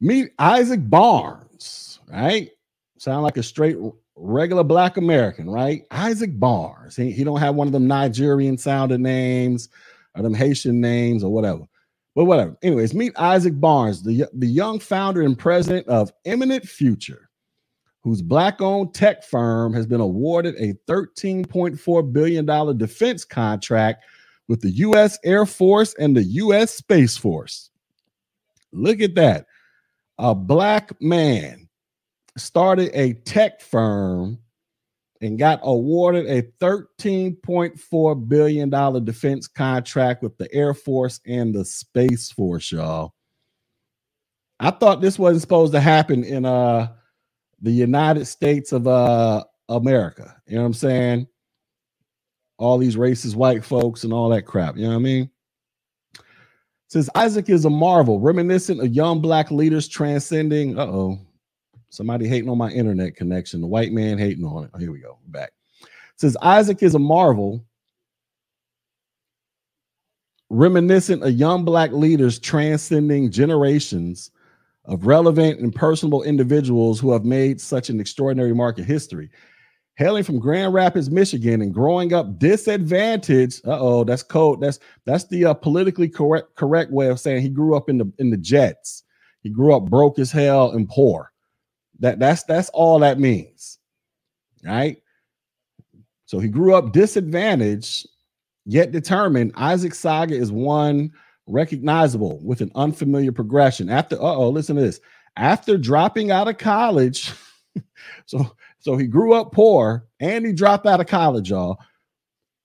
Meet 0.00 0.30
Isaac 0.38 0.80
Barnes, 0.88 2.00
right? 2.08 2.50
Sound 2.98 3.22
like 3.22 3.36
a 3.36 3.42
straight 3.42 3.76
regular 4.16 4.64
black 4.64 4.96
American, 4.96 5.48
right? 5.48 5.84
Isaac 5.90 6.38
Barnes. 6.38 6.96
He, 6.96 7.12
he 7.12 7.24
don't 7.24 7.40
have 7.40 7.54
one 7.54 7.66
of 7.66 7.72
them 7.72 7.86
Nigerian 7.86 8.58
sounding 8.58 9.02
names 9.02 9.68
or 10.14 10.22
them 10.22 10.34
Haitian 10.34 10.80
names 10.80 11.22
or 11.22 11.32
whatever. 11.32 11.62
But 12.14 12.24
whatever. 12.24 12.56
Anyways, 12.62 12.94
meet 12.94 13.12
Isaac 13.18 13.60
Barnes, 13.60 14.02
the, 14.02 14.26
the 14.32 14.46
young 14.46 14.80
founder 14.80 15.20
and 15.20 15.38
president 15.38 15.86
of 15.86 16.10
Eminent 16.24 16.66
Future, 16.66 17.28
whose 18.02 18.22
black-owned 18.22 18.94
tech 18.94 19.22
firm 19.22 19.74
has 19.74 19.86
been 19.86 20.00
awarded 20.00 20.54
a 20.56 20.72
$13.4 20.90 22.12
billion 22.12 22.78
defense 22.78 23.24
contract 23.24 24.04
with 24.48 24.60
the 24.60 24.70
U.S. 24.70 25.18
Air 25.24 25.46
Force 25.46 25.94
and 25.98 26.16
the 26.16 26.22
U.S. 26.24 26.74
Space 26.74 27.16
Force. 27.16 27.70
Look 28.72 29.00
at 29.00 29.14
that. 29.16 29.46
A 30.18 30.34
black 30.34 31.00
man 31.00 31.68
started 32.36 32.90
a 32.94 33.14
tech 33.14 33.60
firm 33.60 34.38
and 35.20 35.38
got 35.38 35.60
awarded 35.62 36.26
a 36.26 36.42
$13.4 36.60 38.28
billion 38.28 39.04
defense 39.04 39.46
contract 39.46 40.22
with 40.22 40.36
the 40.38 40.52
Air 40.54 40.74
Force 40.74 41.20
and 41.26 41.54
the 41.54 41.64
Space 41.64 42.30
Force, 42.30 42.70
y'all. 42.72 43.14
I 44.60 44.70
thought 44.70 45.00
this 45.00 45.18
wasn't 45.18 45.42
supposed 45.42 45.72
to 45.74 45.80
happen 45.80 46.24
in 46.24 46.44
uh 46.46 46.88
the 47.60 47.72
United 47.72 48.26
States 48.26 48.72
of 48.72 48.86
uh 48.86 49.44
America. 49.68 50.36
You 50.46 50.56
know 50.56 50.62
what 50.62 50.66
I'm 50.68 50.74
saying? 50.74 51.26
All 52.58 52.78
these 52.78 52.96
racist 52.96 53.34
white 53.34 53.64
folks 53.64 54.04
and 54.04 54.12
all 54.12 54.28
that 54.30 54.42
crap. 54.42 54.76
You 54.76 54.84
know 54.84 54.90
what 54.90 54.96
I 54.96 55.00
mean? 55.00 55.30
Says 56.88 57.10
Isaac 57.14 57.48
is 57.48 57.64
a 57.64 57.70
marvel, 57.70 58.20
reminiscent 58.20 58.80
of 58.80 58.92
young 58.94 59.20
black 59.20 59.50
leaders 59.50 59.88
transcending. 59.88 60.78
Uh 60.78 60.86
oh, 60.86 61.18
Somebody 61.96 62.28
hating 62.28 62.50
on 62.50 62.58
my 62.58 62.70
internet 62.70 63.16
connection. 63.16 63.62
The 63.62 63.66
white 63.66 63.92
man 63.92 64.18
hating 64.18 64.44
on 64.44 64.64
it. 64.64 64.70
Oh, 64.74 64.78
here 64.78 64.92
we 64.92 65.00
go. 65.00 65.18
Back. 65.28 65.52
Says 66.16 66.36
Isaac 66.42 66.82
is 66.82 66.94
a 66.94 66.98
marvel, 66.98 67.64
reminiscent 70.50 71.22
of 71.22 71.32
young 71.32 71.64
black 71.64 71.92
leaders 71.92 72.38
transcending 72.38 73.30
generations 73.30 74.30
of 74.84 75.06
relevant 75.06 75.60
and 75.60 75.74
personable 75.74 76.22
individuals 76.22 77.00
who 77.00 77.12
have 77.12 77.24
made 77.24 77.60
such 77.60 77.88
an 77.88 77.98
extraordinary 77.98 78.54
mark 78.54 78.78
in 78.78 78.84
history. 78.84 79.30
Hailing 79.96 80.24
from 80.24 80.38
Grand 80.38 80.74
Rapids, 80.74 81.10
Michigan, 81.10 81.62
and 81.62 81.72
growing 81.72 82.12
up 82.12 82.38
disadvantaged. 82.38 83.66
Uh 83.66 83.78
oh, 83.80 84.04
that's 84.04 84.22
code. 84.22 84.60
That's 84.60 84.78
that's 85.06 85.24
the 85.24 85.46
uh, 85.46 85.54
politically 85.54 86.08
correct 86.08 86.54
correct 86.54 86.92
way 86.92 87.08
of 87.08 87.18
saying 87.18 87.42
he 87.42 87.48
grew 87.48 87.74
up 87.74 87.88
in 87.88 87.98
the 87.98 88.12
in 88.18 88.30
the 88.30 88.36
jets. 88.36 89.04
He 89.40 89.48
grew 89.48 89.74
up 89.74 89.84
broke 89.84 90.18
as 90.18 90.30
hell 90.30 90.72
and 90.72 90.88
poor. 90.88 91.32
That 92.00 92.18
that's 92.18 92.42
that's 92.44 92.68
all 92.70 92.98
that 93.00 93.18
means. 93.18 93.78
Right? 94.64 94.98
So 96.26 96.40
he 96.40 96.48
grew 96.48 96.74
up 96.74 96.92
disadvantaged, 96.92 98.06
yet 98.66 98.92
determined. 98.92 99.52
Isaac 99.56 99.94
Saga 99.94 100.34
is 100.34 100.52
one 100.52 101.10
recognizable 101.46 102.40
with 102.44 102.60
an 102.60 102.72
unfamiliar 102.74 103.32
progression. 103.32 103.88
After 103.88 104.16
uh-oh, 104.16 104.50
listen 104.50 104.76
to 104.76 104.82
this. 104.82 105.00
After 105.36 105.78
dropping 105.78 106.30
out 106.30 106.48
of 106.48 106.58
college, 106.58 107.32
so 108.26 108.56
so 108.86 108.96
he 108.96 109.08
grew 109.08 109.32
up 109.32 109.50
poor 109.50 110.06
and 110.20 110.46
he 110.46 110.52
dropped 110.52 110.86
out 110.86 111.00
of 111.00 111.08
college, 111.08 111.50
y'all. 111.50 111.76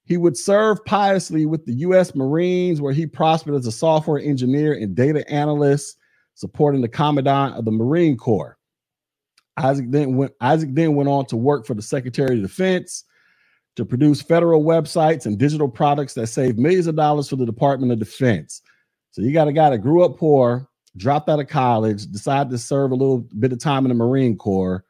He 0.06 0.18
would 0.18 0.38
serve 0.38 0.78
piously 0.86 1.48
with 1.48 1.66
the 1.66 1.74
U.S. 1.74 2.13
Marines, 2.13 2.80
where 2.80 2.94
he 2.94 3.08
prospered 3.08 3.56
as 3.56 3.66
a 3.66 3.72
software 3.72 4.20
engineer 4.20 4.74
and 4.74 4.94
data 4.94 5.28
analyst, 5.28 5.98
supporting 6.36 6.82
the 6.82 6.88
commandant 6.88 7.56
of 7.56 7.66
the 7.66 7.72
Marine 7.72 8.18
Corps. 8.18 8.60
Isaac 9.58 9.88
then 9.90 10.16
went 10.16 10.34
Isaac 10.42 10.70
then 10.74 10.94
went 10.94 11.10
on 11.10 11.25
to 11.25 11.38
work 11.38 11.66
for 11.66 11.74
the 11.74 11.82
Secretary 11.82 12.36
of 12.36 12.44
Defense 12.44 13.04
to 13.75 13.84
produce 13.84 14.22
federal 14.22 14.63
websites 14.63 15.25
and 15.25 15.40
digital 15.40 15.70
products 15.70 16.13
that 16.13 16.28
save 16.28 16.60
millions 16.60 16.86
of 16.86 16.96
dollars 16.96 17.30
for 17.30 17.36
the 17.36 17.48
Department 17.48 17.92
of 17.92 17.98
Defense. 17.98 18.62
So 19.10 19.24
you 19.24 19.34
got 19.34 19.48
a 19.48 19.54
guy 19.54 19.72
that 19.72 19.80
grew 19.80 20.06
up 20.06 20.20
poor, 20.20 20.70
dropped 20.98 21.30
out 21.30 21.40
of 21.40 21.48
college, 21.48 22.06
decided 22.12 22.51
to 22.51 22.60
serve 22.60 22.92
a 22.92 22.96
little 22.96 23.28
bit 23.40 23.54
of 23.54 23.58
time 23.58 23.86
in 23.86 23.90
the 23.90 23.96
Marine 23.96 24.38
Corps, 24.38 24.86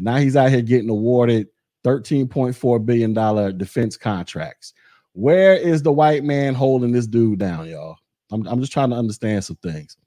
and 0.00 0.06
now 0.06 0.16
he's 0.16 0.34
out 0.34 0.48
here 0.48 0.62
getting 0.62 0.88
awarded 0.88 1.48
$13.4 1.84 2.86
billion 2.86 3.58
defense 3.58 3.98
contracts. 3.98 4.72
Where 5.12 5.54
is 5.54 5.82
the 5.82 5.92
white 5.92 6.24
man 6.24 6.54
holding 6.54 6.90
this 6.90 7.06
dude 7.06 7.38
down, 7.38 7.68
y'all? 7.68 7.96
I'm, 8.32 8.46
I'm 8.46 8.60
just 8.60 8.72
trying 8.72 8.88
to 8.90 8.96
understand 8.96 9.44
some 9.44 9.56
things. 9.56 9.98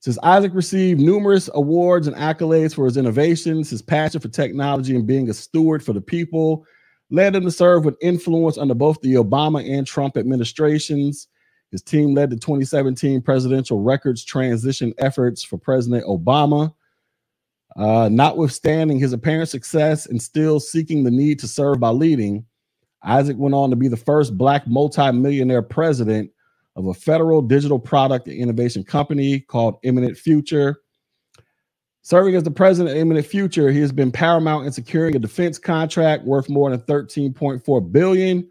Says 0.00 0.18
Isaac 0.24 0.52
received 0.54 1.00
numerous 1.00 1.48
awards 1.54 2.08
and 2.08 2.16
accolades 2.16 2.74
for 2.74 2.84
his 2.84 2.96
innovations, 2.96 3.70
his 3.70 3.80
passion 3.80 4.20
for 4.20 4.26
technology, 4.28 4.96
and 4.96 5.06
being 5.06 5.30
a 5.30 5.34
steward 5.34 5.84
for 5.84 5.92
the 5.92 6.00
people 6.00 6.66
led 7.10 7.36
him 7.36 7.44
to 7.44 7.50
serve 7.52 7.84
with 7.84 7.96
influence 8.02 8.58
under 8.58 8.74
both 8.74 9.00
the 9.02 9.14
Obama 9.14 9.64
and 9.70 9.86
Trump 9.86 10.16
administrations. 10.16 11.28
His 11.70 11.82
team 11.82 12.12
led 12.12 12.30
the 12.30 12.36
2017 12.36 13.22
presidential 13.22 13.80
records 13.82 14.24
transition 14.24 14.92
efforts 14.98 15.44
for 15.44 15.58
President 15.58 16.04
Obama. 16.06 16.74
Uh, 17.76 18.08
notwithstanding 18.10 18.98
his 18.98 19.12
apparent 19.12 19.48
success 19.48 20.06
and 20.06 20.20
still 20.20 20.58
seeking 20.58 21.04
the 21.04 21.10
need 21.10 21.38
to 21.38 21.48
serve 21.48 21.78
by 21.78 21.90
leading, 21.90 22.44
Isaac 23.02 23.36
went 23.38 23.54
on 23.54 23.70
to 23.70 23.76
be 23.76 23.88
the 23.88 23.96
first 23.96 24.36
Black 24.36 24.66
multimillionaire 24.66 25.62
president 25.62 26.30
of 26.76 26.86
a 26.86 26.94
federal 26.94 27.42
digital 27.42 27.78
product 27.78 28.26
and 28.26 28.36
innovation 28.36 28.84
company 28.84 29.40
called 29.40 29.78
Eminent 29.84 30.16
Future. 30.16 30.80
Serving 32.02 32.34
as 32.34 32.42
the 32.42 32.50
president 32.50 32.94
of 32.94 33.00
Eminent 33.00 33.26
Future, 33.26 33.70
he 33.70 33.80
has 33.80 33.92
been 33.92 34.10
paramount 34.10 34.66
in 34.66 34.72
securing 34.72 35.14
a 35.14 35.18
defense 35.18 35.58
contract 35.58 36.24
worth 36.24 36.48
more 36.48 36.70
than 36.70 36.80
13.4 36.80 37.92
billion, 37.92 38.48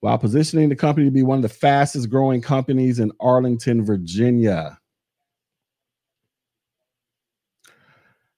while 0.00 0.18
positioning 0.18 0.68
the 0.68 0.76
company 0.76 1.06
to 1.06 1.10
be 1.10 1.22
one 1.22 1.38
of 1.38 1.42
the 1.42 1.48
fastest 1.48 2.10
growing 2.10 2.42
companies 2.42 3.00
in 3.00 3.10
Arlington, 3.20 3.84
Virginia. 3.84 4.78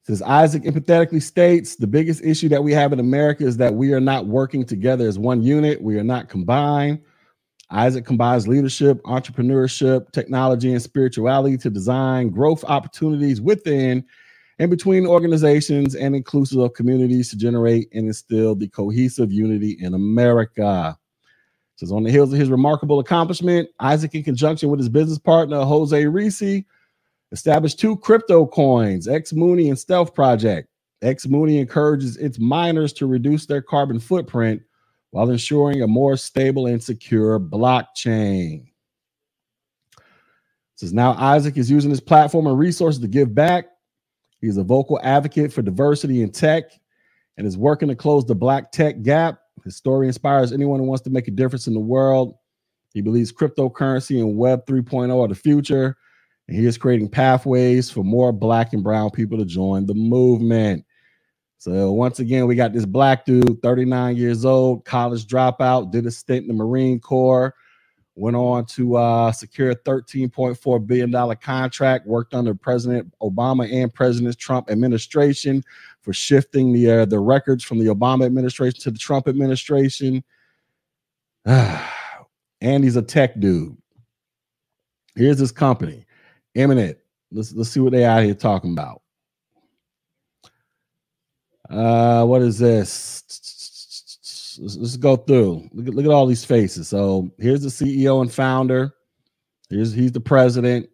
Says 0.07 0.23
Isaac 0.23 0.63
empathetically 0.63 1.21
states 1.21 1.75
the 1.75 1.87
biggest 1.89 2.23
issue 2.23 2.49
that 2.51 2.63
we 2.63 2.73
have 2.73 2.93
in 2.93 3.01
America 3.01 3.45
is 3.45 3.57
that 3.57 3.75
we 3.75 3.93
are 3.93 4.01
not 4.01 4.27
working 4.27 4.65
together 4.65 5.09
as 5.09 5.19
one 5.19 5.43
unit. 5.43 5.83
We 5.83 5.99
are 5.99 6.05
not 6.05 6.29
combined. 6.29 7.01
Isaac 7.71 8.07
combines 8.07 8.47
leadership, 8.47 9.03
entrepreneurship, 9.03 10.13
technology, 10.13 10.71
and 10.71 10.81
spirituality 10.81 11.57
to 11.57 11.71
design 11.71 12.31
growth 12.31 12.63
opportunities 12.69 13.41
within 13.41 14.05
and 14.61 14.71
between 14.71 15.09
organizations 15.09 15.97
and 15.97 16.15
inclusive 16.15 16.61
of 16.61 16.75
communities 16.75 17.31
to 17.31 17.37
generate 17.37 17.89
and 17.93 18.07
instill 18.07 18.55
the 18.55 18.69
cohesive 18.69 19.33
unity 19.33 19.77
in 19.81 19.93
America. 19.93 20.97
Says 21.75 21.91
on 21.91 22.05
the 22.05 22.13
heels 22.13 22.33
of 22.33 22.39
his 22.39 22.49
remarkable 22.49 23.01
accomplishment, 23.01 23.71
Isaac, 23.81 24.15
in 24.15 24.23
conjunction 24.23 24.71
with 24.71 24.79
his 24.79 24.89
business 24.89 25.19
partner 25.19 25.65
Jose 25.65 26.07
Reese, 26.07 26.63
established 27.37 27.79
two 27.79 27.99
crypto 27.99 28.47
coins, 28.47 29.07
X 29.07 29.35
Mooney 29.35 29.69
and 29.69 29.79
Stealth 29.79 30.15
Project. 30.15 30.69
X 31.03 31.27
Mooney 31.27 31.59
encourages 31.59 32.17
its 32.17 32.39
miners 32.39 32.95
to 32.95 33.07
reduce 33.07 33.45
their 33.45 33.61
carbon 33.61 34.01
footprint 34.01 34.63
while 35.11 35.29
ensuring 35.29 35.83
a 35.83 35.87
more 35.87 36.17
stable 36.17 36.67
and 36.67 36.83
secure 36.83 37.39
blockchain. 37.39 38.65
Says 40.77 40.95
now 40.95 41.13
Isaac 41.13 41.59
is 41.59 41.71
using 41.71 41.91
his 41.91 42.01
platform 42.01 42.47
and 42.47 42.59
resources 42.59 43.03
to 43.03 43.09
give 43.09 43.35
back. 43.35 43.67
He's 44.41 44.57
a 44.57 44.65
vocal 44.65 44.99
advocate 45.03 45.53
for 45.53 45.61
diversity 45.61 46.23
in 46.23 46.31
tech 46.31 46.65
and 47.37 47.47
is 47.47 47.59
working 47.59 47.89
to 47.89 47.95
close 47.95 48.25
the 48.25 48.35
black 48.35 48.73
tech 48.73 49.03
gap. 49.03 49.41
His 49.63 49.77
story 49.77 50.07
inspires 50.07 50.53
anyone 50.53 50.81
who 50.81 50.87
wants 50.87 51.03
to 51.03 51.11
make 51.11 51.29
a 51.29 51.33
difference 51.33 51.67
in 51.67 51.75
the 51.75 51.81
world. 51.81 52.35
He 52.95 53.03
believes 53.03 53.31
cryptocurrency 53.31 54.21
and 54.21 54.39
Web 54.39 54.65
3.0 54.65 55.23
are 55.23 55.29
the 55.29 55.35
future, 55.35 55.99
and 56.49 56.57
he 56.57 56.67
is 56.67 56.79
creating 56.79 57.09
pathways 57.09 57.91
for 57.91 58.05
more 58.05 58.33
black 58.33 58.73
and 58.73 58.83
brown 58.83 59.11
people 59.11 59.39
to 59.39 59.45
join 59.45 59.87
the 59.87 59.95
movement. 59.95 60.85
So 61.59 61.93
once 61.93 62.21
again, 62.21 62.47
we 62.47 62.55
got 62.55 62.73
this 62.73 62.87
black 62.87 63.25
dude, 63.25 63.61
39 63.63 64.17
years 64.17 64.45
old, 64.45 64.85
college 64.85 65.27
dropout, 65.27 65.91
did 65.91 66.07
a 66.07 66.11
stint 66.11 66.43
in 66.43 66.49
the 66.49 66.55
Marine 66.55 67.01
Corps, 67.01 67.55
went 68.15 68.37
on 68.37 68.65
to 68.67 68.97
uh, 68.97 69.33
secure 69.33 69.71
a 69.71 69.77
$13.4 69.77 70.87
billion 70.87 71.37
contract, 71.37 72.07
worked 72.07 72.35
under 72.35 72.55
President 72.55 73.13
Obama 73.21 73.71
and 73.71 73.93
President 73.93 74.37
Trump 74.39 74.71
administration 74.71 75.63
for 76.03 76.13
shifting 76.13 76.73
the 76.73 76.91
uh, 76.91 77.05
the 77.05 77.19
records 77.19 77.65
from 77.65 77.79
the 77.79 77.87
Obama 77.87 78.25
administration 78.25 78.81
to 78.81 78.91
the 78.91 78.99
Trump 78.99 79.27
administration. 79.27 80.23
and 81.45 82.85
he's 82.85 82.97
a 82.97 83.03
tech 83.03 83.39
dude. 83.41 83.77
Here's 85.17 85.39
his 85.39 85.53
company, 85.53 86.06
Eminent. 86.57 86.99
Let's 87.31 87.53
let's 87.53 87.71
see 87.71 87.81
what 87.81 87.93
they 87.93 88.05
out 88.05 88.25
here 88.25 88.35
talking 88.35 88.73
about. 88.73 89.03
Uh, 91.69 92.25
what 92.25 92.43
is 92.43 92.59
this? 92.59 93.23
Let's, 94.59 94.77
let's 94.77 94.97
go 94.97 95.17
through. 95.17 95.69
Look 95.73 95.89
at, 95.89 95.95
look 95.95 96.07
at 96.07 96.13
all 96.13 96.27
these 96.27 96.45
faces. 96.45 96.89
So 96.89 97.31
here's 97.39 97.63
the 97.63 97.69
CEO 97.69 98.23
and 98.23 98.33
founder. 98.33 98.95
Here's 99.69 99.93
he's 99.93 100.13
the 100.13 100.21
president. 100.21 100.89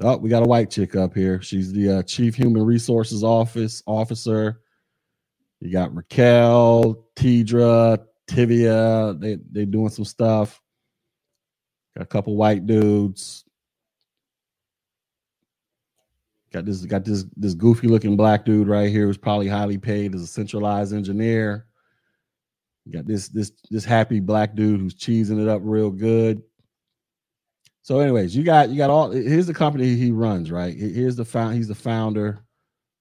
Oh, 0.00 0.16
we 0.16 0.30
got 0.30 0.44
a 0.44 0.48
white 0.48 0.70
chick 0.70 0.94
up 0.94 1.14
here. 1.14 1.42
She's 1.42 1.72
the 1.72 1.98
uh, 1.98 2.02
chief 2.04 2.34
human 2.34 2.64
resources 2.64 3.24
office 3.24 3.82
officer. 3.86 4.60
You 5.60 5.72
got 5.72 5.94
Raquel, 5.94 7.04
Tidra, 7.16 7.98
Tivia. 8.30 9.20
They 9.20 9.38
they 9.50 9.64
doing 9.64 9.90
some 9.90 10.04
stuff. 10.04 10.62
Got 11.96 12.04
a 12.04 12.06
couple 12.06 12.36
white 12.36 12.66
dudes. 12.66 13.44
Got 16.52 16.64
this 16.64 16.84
got 16.86 17.04
this 17.04 17.26
this 17.36 17.54
goofy 17.54 17.88
looking 17.88 18.16
black 18.16 18.44
dude 18.44 18.68
right 18.68 18.90
here 18.90 19.06
who's 19.06 19.18
probably 19.18 19.48
highly 19.48 19.76
paid 19.76 20.14
as 20.14 20.22
a 20.22 20.26
centralized 20.26 20.94
engineer. 20.94 21.66
You 22.86 22.92
got 22.92 23.06
this 23.06 23.28
this 23.28 23.52
this 23.70 23.84
happy 23.84 24.18
black 24.18 24.54
dude 24.54 24.80
who's 24.80 24.94
cheesing 24.94 25.42
it 25.42 25.48
up 25.48 25.60
real 25.62 25.90
good. 25.90 26.42
So, 27.82 28.00
anyways, 28.00 28.34
you 28.34 28.44
got 28.44 28.70
you 28.70 28.78
got 28.78 28.88
all. 28.88 29.10
Here's 29.10 29.46
the 29.46 29.54
company 29.54 29.94
he 29.94 30.10
runs. 30.10 30.50
Right 30.50 30.74
here's 30.74 31.16
the 31.16 31.24
found. 31.24 31.56
He's 31.56 31.68
the 31.68 31.74
founder. 31.74 32.44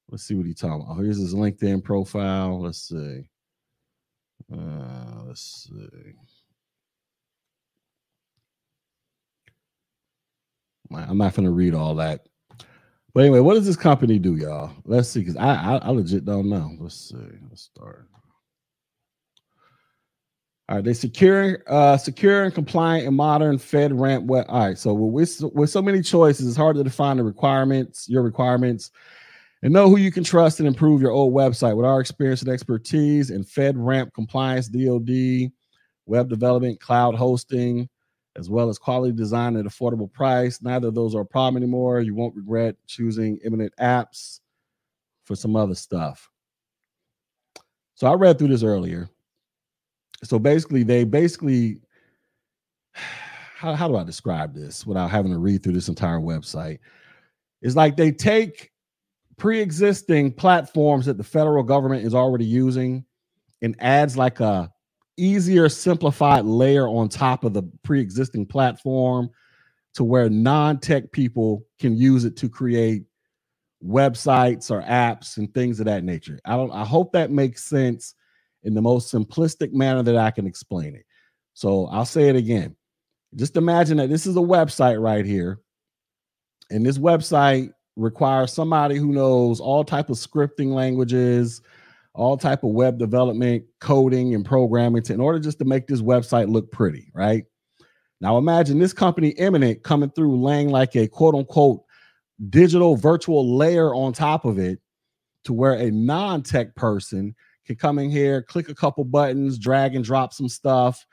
Let's 0.10 0.24
see 0.24 0.36
what 0.36 0.46
he's 0.46 0.60
talking 0.60 0.82
about. 0.82 1.01
Here's 1.01 1.18
his 1.18 1.34
LinkedIn 1.34 1.84
profile. 1.84 2.62
Let's 2.62 2.88
see. 2.88 3.30
Uh, 4.53 5.24
let's 5.25 5.70
see. 5.70 6.14
I'm 10.94 11.18
not 11.18 11.36
going 11.36 11.46
to 11.46 11.51
read 11.51 11.74
all 11.74 11.96
that. 11.96 12.27
But 13.18 13.24
anyway, 13.24 13.40
what 13.40 13.56
does 13.56 13.66
this 13.66 13.75
company 13.75 14.20
do, 14.20 14.36
y'all? 14.36 14.70
Let's 14.86 15.10
see, 15.10 15.22
because 15.22 15.38
I, 15.38 15.56
I, 15.56 15.75
I 15.77 15.90
legit 15.90 16.24
don't 16.24 16.48
know. 16.48 16.74
Let's 16.80 16.94
see. 16.94 17.16
Let's 17.50 17.64
start. 17.64 18.08
All 20.70 20.75
right, 20.75 20.86
they 20.86 20.94
secure, 20.94 21.64
uh, 21.66 21.98
secure 21.98 22.44
and 22.44 22.53
compliant 22.53 23.08
and 23.08 23.16
modern 23.16 23.58
FedRAMP 23.58 24.25
web. 24.25 24.46
All 24.48 24.68
right, 24.68 24.77
so 24.77 24.94
with 24.94 25.42
with 25.56 25.72
so 25.72 25.82
many 25.82 26.03
choices, 26.03 26.48
it's 26.48 26.56
hard 26.56 26.75
to 26.75 26.84
define 26.84 27.18
the 27.18 27.24
requirements, 27.24 28.08
your 28.08 28.22
requirements, 28.22 28.92
and 29.64 29.74
know 29.74 29.90
who 29.90 29.98
you 29.98 30.12
can 30.12 30.24
trust 30.24 30.60
and 30.60 30.68
improve 30.68 31.01
your 31.01 31.10
old 31.10 31.34
website. 31.34 31.75
With 31.75 31.88
our 31.88 32.00
experience 32.00 32.44
and 32.44 32.51
expertise 32.51 33.32
in 33.32 33.44
FedRAMP 33.44 34.14
compliance, 34.14 34.68
DoD, 34.68 35.51
web 36.06 36.30
development, 36.30 36.80
cloud 36.80 37.16
hosting, 37.16 37.90
as 38.38 38.50
well 38.50 38.70
as 38.70 38.78
quality 38.78 39.14
design 39.14 39.56
at 39.58 39.66
affordable 39.66 40.12
price. 40.12 40.62
Neither 40.62 40.90
of 40.90 40.96
those 40.96 41.16
are 41.16 41.22
a 41.22 41.26
problem 41.26 41.62
anymore. 41.62 42.02
You 42.02 42.16
won't 42.16 42.36
regret 42.36 42.76
choosing 42.86 43.40
Eminent 43.44 43.74
Apps 43.80 44.40
for 45.26 45.36
some 45.36 45.56
other 45.56 45.76
stuff. 45.76 46.30
So 47.96 48.08
I 48.08 48.14
read 48.14 48.38
through 48.38 48.50
this 48.50 48.64
earlier. 48.64 49.10
So 50.24 50.40
basically, 50.40 50.84
they 50.84 51.04
basically 51.04 51.80
how, 53.58 53.74
how 53.74 53.88
do 53.88 53.96
I 53.96 54.04
describe 54.04 54.54
this 54.54 54.86
without 54.86 55.10
having 55.10 55.32
to 55.32 55.40
read 55.40 55.64
through 55.64 55.74
this 55.74 55.88
entire 55.90 56.20
website? 56.20 56.78
It's 57.62 57.76
like 57.76 57.98
they 57.98 58.12
take 58.12 58.72
pre-existing 59.38 60.34
platforms 60.34 61.08
that 61.08 61.18
the 61.18 61.24
federal 61.24 61.64
government 61.64 62.06
is 62.06 62.14
already 62.14 62.46
using 62.46 63.04
and 63.64 63.76
adds 63.80 64.16
like 64.16 64.40
a 64.40 64.72
easier, 65.18 65.68
simplified 65.70 66.46
layer 66.46 66.88
on 66.88 67.10
top 67.10 67.44
of 67.44 67.53
the 67.53 67.64
pre-existing 67.84 68.46
platform 68.46 69.30
to 69.96 70.03
where 70.03 70.30
non-tech 70.30 71.12
people 71.12 71.66
can 71.80 71.98
use 71.98 72.24
it 72.24 72.38
to 72.38 72.48
create 72.48 73.03
websites 73.84 74.72
or 74.72 74.82
apps 74.84 75.38
and 75.38 75.53
things 75.53 75.80
of 75.80 75.86
that 75.86 76.03
nature. 76.03 76.40
I 76.46 76.56
don't 76.56 76.72
I 76.72 76.86
hope 76.86 77.12
that 77.14 77.32
makes 77.32 77.64
sense 77.64 78.16
in 78.64 78.74
the 78.74 78.82
most 78.82 79.14
simplistic 79.14 79.74
manner 79.74 80.03
that 80.03 80.18
I 80.18 80.32
can 80.32 80.48
explain 80.48 80.96
it. 80.96 81.06
So 81.53 81.88
I'll 81.88 82.06
say 82.06 82.30
it 82.30 82.36
again. 82.36 82.75
Just 83.36 83.58
imagine 83.58 83.98
that 83.98 84.10
this 84.10 84.25
is 84.25 84.36
a 84.36 84.40
website 84.40 85.01
right 85.01 85.25
here. 85.25 85.60
And 86.70 86.86
this 86.86 86.98
website 86.98 87.72
requires 87.96 88.53
somebody 88.53 88.98
who 88.98 89.12
knows 89.12 89.60
all 89.60 89.84
type 89.84 90.10
of 90.10 90.18
scripting 90.18 90.74
languages, 90.74 91.62
all 92.18 92.36
type 92.36 92.64
of 92.64 92.72
web 92.72 92.98
development, 92.98 93.64
coding, 93.80 94.34
and 94.34 94.44
programming 94.44 95.03
to, 95.03 95.14
in 95.14 95.22
order 95.22 95.40
just 95.40 95.60
to 95.60 95.66
make 95.66 95.88
this 95.88 96.01
website 96.01 96.50
look 96.50 96.72
pretty, 96.72 97.12
right? 97.14 97.46
Now 98.20 98.38
imagine 98.38 98.80
this 98.80 98.94
company 98.94 99.38
Eminent 99.38 99.84
coming 99.84 100.10
through 100.10 100.42
laying 100.42 100.70
like 100.70 100.96
a 100.96 101.08
quote 101.08 101.36
unquote 101.36 101.84
digital 102.50 102.96
virtual 102.96 103.56
layer 103.56 103.94
on 103.94 104.14
top 104.14 104.46
of 104.46 104.58
it 104.58 104.80
to 105.44 105.53
where 105.53 105.74
a 105.74 105.92
non-tech 105.92 106.75
person 106.75 107.36
can 107.66 107.75
come 107.75 108.00
in 108.00 108.10
here, 108.10 108.42
click 108.42 108.70
a 108.70 108.75
couple 108.75 109.03
buttons, 109.03 109.60
drag 109.60 109.96
and 109.96 110.03
drop 110.03 110.34
some 110.34 110.50
stuff, 110.50 111.06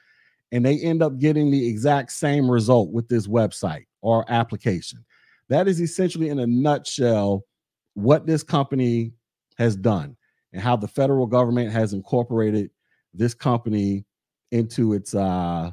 and 0.52 0.64
they 0.64 0.78
end 0.78 1.02
up 1.02 1.18
getting 1.18 1.50
the 1.50 1.68
exact 1.68 2.12
same 2.12 2.50
result 2.50 2.90
with 2.92 3.08
this 3.08 3.26
website 3.26 3.84
or 4.00 4.24
application. 4.28 5.04
That 5.50 5.68
is 5.68 5.80
essentially 5.80 6.30
in 6.30 6.38
a 6.38 6.46
nutshell 6.46 7.44
what 7.92 8.26
this 8.26 8.42
company 8.42 9.12
has 9.58 9.76
done 9.76 10.16
and 10.54 10.62
how 10.62 10.76
the 10.76 10.88
federal 10.88 11.26
government 11.26 11.70
has 11.72 11.92
incorporated 11.92 12.70
this 13.12 13.34
company 13.34 14.06
into 14.52 14.94
its 14.94 15.14
uh 15.14 15.70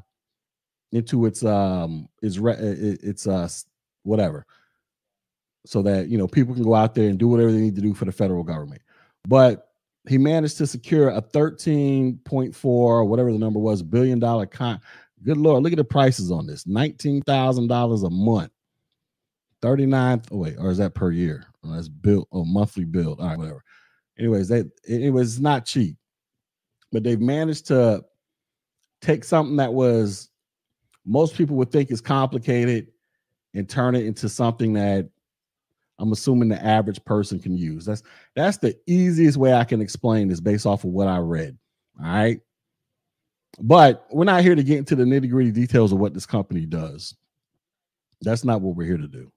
into 0.91 1.25
its 1.25 1.45
um 1.45 2.09
its 2.21 2.37
its 2.37 3.27
uh 3.27 3.47
whatever. 4.03 4.45
So 5.65 5.83
that 5.83 6.09
you 6.09 6.17
know 6.17 6.27
people 6.27 6.55
can 6.55 6.63
go 6.63 6.73
out 6.73 6.95
there 6.95 7.07
and 7.07 7.19
do 7.19 7.27
whatever 7.27 7.51
they 7.51 7.59
need 7.59 7.75
to 7.75 7.81
do 7.81 7.93
for 7.93 8.05
the 8.05 8.11
federal 8.11 8.43
government. 8.43 8.81
But 9.27 9.67
he 10.09 10.17
managed 10.17 10.57
to 10.57 10.65
secure 10.65 11.09
a 11.09 11.21
13.4 11.21 13.07
whatever 13.07 13.31
the 13.31 13.37
number 13.37 13.59
was 13.59 13.83
billion 13.83 14.17
dollar 14.17 14.47
con 14.47 14.81
good 15.23 15.37
lord 15.37 15.61
look 15.61 15.73
at 15.73 15.77
the 15.77 15.83
prices 15.83 16.31
on 16.31 16.47
this 16.47 16.63
$19000 16.63 18.03
a 18.03 18.09
month. 18.09 18.51
39 19.61 20.23
oh 20.31 20.37
wait 20.37 20.55
or 20.57 20.71
is 20.71 20.79
that 20.79 20.95
per 20.95 21.11
year? 21.11 21.45
Oh, 21.63 21.75
that's 21.75 21.87
built 21.87 22.27
oh 22.31 22.43
monthly 22.45 22.83
build 22.83 23.19
all 23.19 23.27
right 23.27 23.37
whatever 23.37 23.63
anyways, 24.21 24.47
they 24.47 24.63
it 24.87 25.11
was 25.11 25.39
not 25.39 25.65
cheap, 25.65 25.97
but 26.91 27.03
they've 27.03 27.19
managed 27.19 27.67
to 27.67 28.05
take 29.01 29.23
something 29.23 29.57
that 29.57 29.73
was 29.73 30.29
most 31.05 31.35
people 31.35 31.55
would 31.55 31.71
think 31.71 31.91
is 31.91 32.01
complicated 32.01 32.87
and 33.55 33.67
turn 33.67 33.95
it 33.95 34.05
into 34.05 34.29
something 34.29 34.73
that 34.73 35.09
I'm 35.99 36.11
assuming 36.11 36.49
the 36.49 36.63
average 36.63 37.03
person 37.03 37.39
can 37.39 37.57
use. 37.57 37.85
That's 37.85 38.03
that's 38.35 38.57
the 38.57 38.77
easiest 38.87 39.37
way 39.37 39.53
I 39.53 39.63
can 39.63 39.81
explain 39.81 40.27
this 40.27 40.39
based 40.39 40.65
off 40.65 40.83
of 40.83 40.91
what 40.91 41.07
I 41.07 41.17
read. 41.17 41.57
All 41.99 42.07
right. 42.07 42.39
But 43.59 44.05
we're 44.11 44.23
not 44.23 44.43
here 44.43 44.55
to 44.55 44.63
get 44.63 44.77
into 44.77 44.95
the 44.95 45.03
nitty 45.03 45.29
gritty 45.29 45.51
details 45.51 45.91
of 45.91 45.99
what 45.99 46.13
this 46.13 46.25
company 46.25 46.65
does. 46.65 47.15
That's 48.21 48.45
not 48.45 48.61
what 48.61 48.75
we're 48.75 48.85
here 48.85 48.97
to 48.97 49.07
do. 49.07 49.31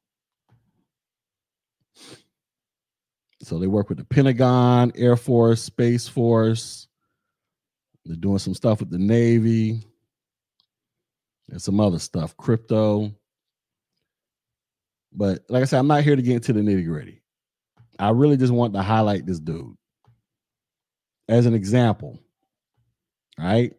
So 3.44 3.58
they 3.58 3.66
work 3.66 3.88
with 3.88 3.98
the 3.98 4.04
Pentagon, 4.04 4.92
Air 4.96 5.16
Force, 5.16 5.62
Space 5.62 6.08
Force. 6.08 6.88
They're 8.04 8.16
doing 8.16 8.38
some 8.38 8.54
stuff 8.54 8.80
with 8.80 8.90
the 8.90 8.98
Navy 8.98 9.82
and 11.50 11.60
some 11.60 11.80
other 11.80 11.98
stuff, 11.98 12.36
crypto. 12.36 13.12
But 15.12 15.44
like 15.48 15.62
I 15.62 15.66
said, 15.66 15.78
I'm 15.78 15.86
not 15.86 16.04
here 16.04 16.16
to 16.16 16.22
get 16.22 16.34
into 16.34 16.52
the 16.52 16.60
nitty 16.60 16.86
gritty. 16.86 17.22
I 17.98 18.10
really 18.10 18.36
just 18.36 18.52
want 18.52 18.74
to 18.74 18.82
highlight 18.82 19.26
this 19.26 19.38
dude 19.38 19.76
as 21.28 21.46
an 21.46 21.54
example. 21.54 22.18
Right? 23.38 23.74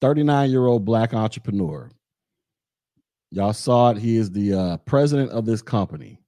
39 0.00 0.50
year 0.50 0.66
old 0.66 0.84
black 0.84 1.14
entrepreneur. 1.14 1.90
Y'all 3.30 3.52
saw 3.52 3.90
it. 3.90 3.98
He 3.98 4.16
is 4.16 4.30
the 4.30 4.54
uh, 4.54 4.76
president 4.78 5.30
of 5.30 5.44
this 5.44 5.60
company. 5.60 6.20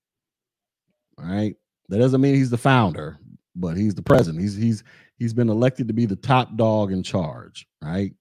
Right. 1.16 1.56
That 1.90 1.98
doesn't 1.98 2.20
mean 2.20 2.36
he's 2.36 2.50
the 2.50 2.56
founder, 2.56 3.18
but 3.56 3.76
he's 3.76 3.96
the 3.96 4.02
president. 4.02 4.40
He's 4.40 4.56
he's 4.56 4.84
he's 5.18 5.34
been 5.34 5.48
elected 5.48 5.88
to 5.88 5.94
be 5.94 6.06
the 6.06 6.16
top 6.16 6.56
dog 6.56 6.92
in 6.92 7.02
charge. 7.02 7.66
Right. 7.82 8.14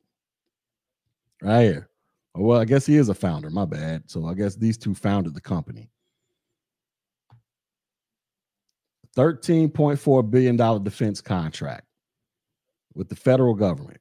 Right 1.42 1.64
here. 1.64 1.90
Oh, 2.36 2.42
well, 2.42 2.60
I 2.60 2.66
guess 2.66 2.86
he 2.86 2.98
is 2.98 3.10
a 3.10 3.14
founder. 3.14 3.52
My 3.52 3.66
bad. 3.66 4.04
So 4.08 4.26
I 4.26 4.34
guess 4.34 4.56
these 4.56 4.78
two 4.78 4.96
founded 4.96 5.36
the 5.36 5.42
company. 5.42 5.90
$13.4 9.16 10.32
billion 10.32 10.84
defense 10.84 11.22
contract 11.22 11.86
with 12.96 13.08
the 13.08 13.16
federal 13.16 13.54
government. 13.54 14.00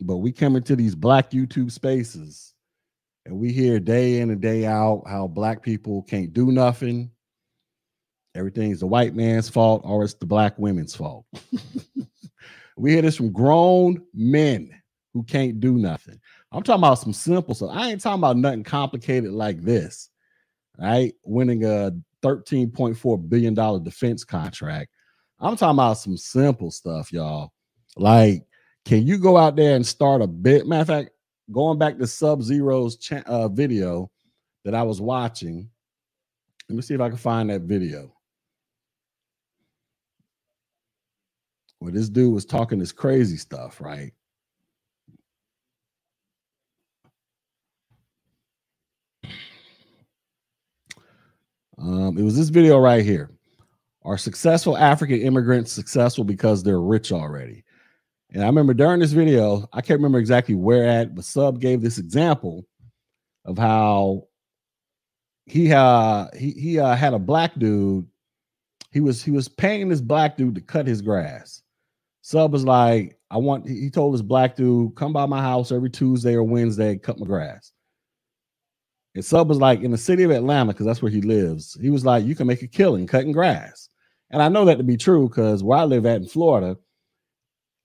But 0.00 0.18
we 0.18 0.32
come 0.32 0.56
into 0.56 0.76
these 0.76 0.94
black 0.94 1.30
YouTube 1.30 1.70
spaces 1.70 2.54
and 3.26 3.38
we 3.38 3.52
hear 3.52 3.78
day 3.78 4.20
in 4.20 4.30
and 4.30 4.40
day 4.40 4.64
out 4.64 5.04
how 5.06 5.26
black 5.26 5.62
people 5.62 6.02
can't 6.02 6.32
do 6.32 6.50
nothing. 6.50 7.10
Everything's 8.34 8.80
the 8.80 8.86
white 8.86 9.14
man's 9.14 9.48
fault 9.48 9.82
or 9.84 10.04
it's 10.04 10.14
the 10.14 10.26
black 10.26 10.58
women's 10.58 10.94
fault. 10.94 11.26
we 12.76 12.92
hear 12.92 13.02
this 13.02 13.16
from 13.16 13.32
grown 13.32 14.02
men 14.14 14.70
who 15.12 15.22
can't 15.22 15.60
do 15.60 15.76
nothing. 15.76 16.18
I'm 16.50 16.62
talking 16.62 16.80
about 16.80 16.98
some 16.98 17.12
simple 17.12 17.54
stuff. 17.54 17.70
I 17.72 17.90
ain't 17.90 18.00
talking 18.00 18.20
about 18.20 18.36
nothing 18.36 18.64
complicated 18.64 19.32
like 19.32 19.62
this. 19.62 20.08
Right? 20.78 21.14
Winning 21.24 21.64
a 21.64 21.92
$13.4 22.22 23.28
billion 23.28 23.54
defense 23.84 24.24
contract. 24.24 24.90
I'm 25.38 25.56
talking 25.56 25.76
about 25.76 25.98
some 25.98 26.16
simple 26.16 26.70
stuff, 26.70 27.12
y'all. 27.12 27.52
Like, 27.96 28.44
can 28.84 29.06
you 29.06 29.18
go 29.18 29.36
out 29.36 29.56
there 29.56 29.76
and 29.76 29.86
start 29.86 30.22
a 30.22 30.26
bit? 30.26 30.66
Matter 30.66 30.80
of 30.80 30.86
fact, 30.86 31.10
going 31.50 31.78
back 31.78 31.98
to 31.98 32.06
Sub 32.06 32.42
Zero's 32.42 32.96
cha- 32.96 33.22
uh, 33.26 33.48
video 33.48 34.10
that 34.64 34.74
I 34.74 34.82
was 34.82 35.00
watching, 35.00 35.68
let 36.68 36.76
me 36.76 36.82
see 36.82 36.94
if 36.94 37.00
I 37.00 37.08
can 37.08 37.18
find 37.18 37.50
that 37.50 37.62
video. 37.62 38.12
Where 41.82 41.90
this 41.90 42.08
dude 42.08 42.32
was 42.32 42.44
talking 42.44 42.78
this 42.78 42.92
crazy 42.92 43.36
stuff, 43.36 43.80
right? 43.80 44.12
Um, 51.76 52.16
it 52.16 52.22
was 52.22 52.36
this 52.36 52.50
video 52.50 52.78
right 52.78 53.04
here. 53.04 53.32
Are 54.04 54.16
successful 54.16 54.76
African 54.78 55.22
immigrants 55.22 55.72
successful 55.72 56.22
because 56.22 56.62
they're 56.62 56.80
rich 56.80 57.10
already? 57.10 57.64
And 58.30 58.44
I 58.44 58.46
remember 58.46 58.74
during 58.74 59.00
this 59.00 59.10
video, 59.10 59.68
I 59.72 59.80
can't 59.80 59.98
remember 59.98 60.20
exactly 60.20 60.54
where 60.54 60.86
at, 60.86 61.16
but 61.16 61.24
Sub 61.24 61.60
gave 61.60 61.82
this 61.82 61.98
example 61.98 62.64
of 63.44 63.58
how 63.58 64.28
he 65.46 65.72
uh 65.72 66.28
he 66.38 66.52
he 66.52 66.78
uh, 66.78 66.94
had 66.94 67.12
a 67.12 67.18
black 67.18 67.58
dude. 67.58 68.06
He 68.92 69.00
was 69.00 69.20
he 69.20 69.32
was 69.32 69.48
paying 69.48 69.88
this 69.88 70.00
black 70.00 70.36
dude 70.36 70.54
to 70.54 70.60
cut 70.60 70.86
his 70.86 71.02
grass. 71.02 71.60
Sub 72.22 72.52
was 72.52 72.64
like, 72.64 73.18
I 73.30 73.36
want. 73.36 73.68
He 73.68 73.90
told 73.90 74.14
this 74.14 74.22
black 74.22 74.56
dude, 74.56 74.94
come 74.94 75.12
by 75.12 75.26
my 75.26 75.40
house 75.40 75.72
every 75.72 75.90
Tuesday 75.90 76.34
or 76.34 76.44
Wednesday, 76.44 76.96
cut 76.96 77.18
my 77.18 77.26
grass. 77.26 77.72
And 79.14 79.24
Sub 79.24 79.48
was 79.48 79.58
like, 79.58 79.82
in 79.82 79.90
the 79.90 79.98
city 79.98 80.22
of 80.22 80.30
Atlanta, 80.30 80.72
because 80.72 80.86
that's 80.86 81.02
where 81.02 81.10
he 81.10 81.20
lives. 81.20 81.76
He 81.80 81.90
was 81.90 82.04
like, 82.04 82.24
you 82.24 82.34
can 82.34 82.46
make 82.46 82.62
a 82.62 82.66
killing 82.66 83.06
cutting 83.06 83.32
grass. 83.32 83.90
And 84.30 84.40
I 84.40 84.48
know 84.48 84.64
that 84.64 84.78
to 84.78 84.84
be 84.84 84.96
true 84.96 85.28
because 85.28 85.62
where 85.62 85.78
I 85.78 85.84
live 85.84 86.06
at 86.06 86.22
in 86.22 86.26
Florida, 86.26 86.78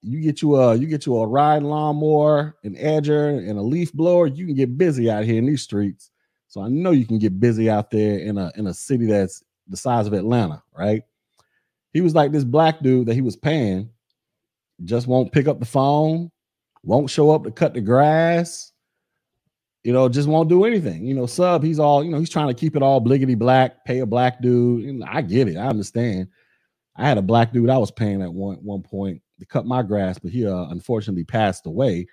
you 0.01 0.21
get 0.21 0.41
you 0.41 0.55
a 0.55 0.75
you 0.75 0.87
get 0.87 1.05
you 1.05 1.17
a 1.17 1.27
ride 1.27 1.63
lawnmower, 1.63 2.55
an 2.63 2.75
edger, 2.75 3.37
and 3.37 3.59
a 3.59 3.61
leaf 3.61 3.91
blower. 3.91 4.27
You 4.27 4.45
can 4.45 4.55
get 4.55 4.77
busy 4.77 5.09
out 5.09 5.25
here 5.25 5.37
in 5.37 5.45
these 5.45 5.63
streets. 5.63 6.11
So 6.47 6.61
I 6.61 6.69
know 6.69 6.91
you 6.91 7.05
can 7.05 7.19
get 7.19 7.39
busy 7.39 7.69
out 7.69 7.91
there 7.91 8.19
in 8.19 8.37
a 8.37 8.51
in 8.55 8.67
a 8.67 8.73
city 8.73 9.07
that's 9.07 9.43
the 9.67 9.75
size 9.75 10.07
of 10.07 10.13
Atlanta, 10.13 10.63
right? 10.77 11.03
He 11.91 12.01
was 12.01 12.15
like 12.15 12.31
this 12.31 12.45
black 12.45 12.79
dude 12.81 13.07
that 13.07 13.15
he 13.15 13.21
was 13.21 13.35
paying, 13.35 13.89
just 14.83 15.07
won't 15.07 15.31
pick 15.31 15.47
up 15.47 15.59
the 15.59 15.65
phone, 15.65 16.31
won't 16.83 17.09
show 17.09 17.31
up 17.31 17.43
to 17.43 17.51
cut 17.51 17.73
the 17.73 17.81
grass, 17.81 18.71
you 19.83 19.93
know, 19.93 20.09
just 20.09 20.27
won't 20.27 20.49
do 20.49 20.65
anything. 20.65 21.05
You 21.05 21.13
know, 21.13 21.25
sub, 21.25 21.63
he's 21.63 21.79
all, 21.79 22.03
you 22.03 22.11
know, 22.11 22.19
he's 22.19 22.29
trying 22.29 22.49
to 22.49 22.53
keep 22.53 22.75
it 22.75 22.83
all 22.83 23.01
bliggity 23.01 23.37
black, 23.37 23.85
pay 23.85 23.99
a 23.99 24.05
black 24.05 24.41
dude. 24.41 24.85
Know, 24.95 25.05
I 25.09 25.21
get 25.21 25.47
it, 25.47 25.57
I 25.57 25.67
understand. 25.67 26.27
I 26.97 27.07
had 27.07 27.17
a 27.17 27.21
black 27.21 27.53
dude 27.53 27.69
I 27.69 27.77
was 27.77 27.91
paying 27.91 28.21
at 28.21 28.33
one 28.33 28.57
one 28.57 28.81
point 28.81 29.21
to 29.39 29.45
cut 29.45 29.65
my 29.65 29.83
grass, 29.83 30.17
but 30.17 30.31
he 30.31 30.45
uh, 30.45 30.65
unfortunately 30.69 31.23
passed 31.23 31.65
away 31.67 32.07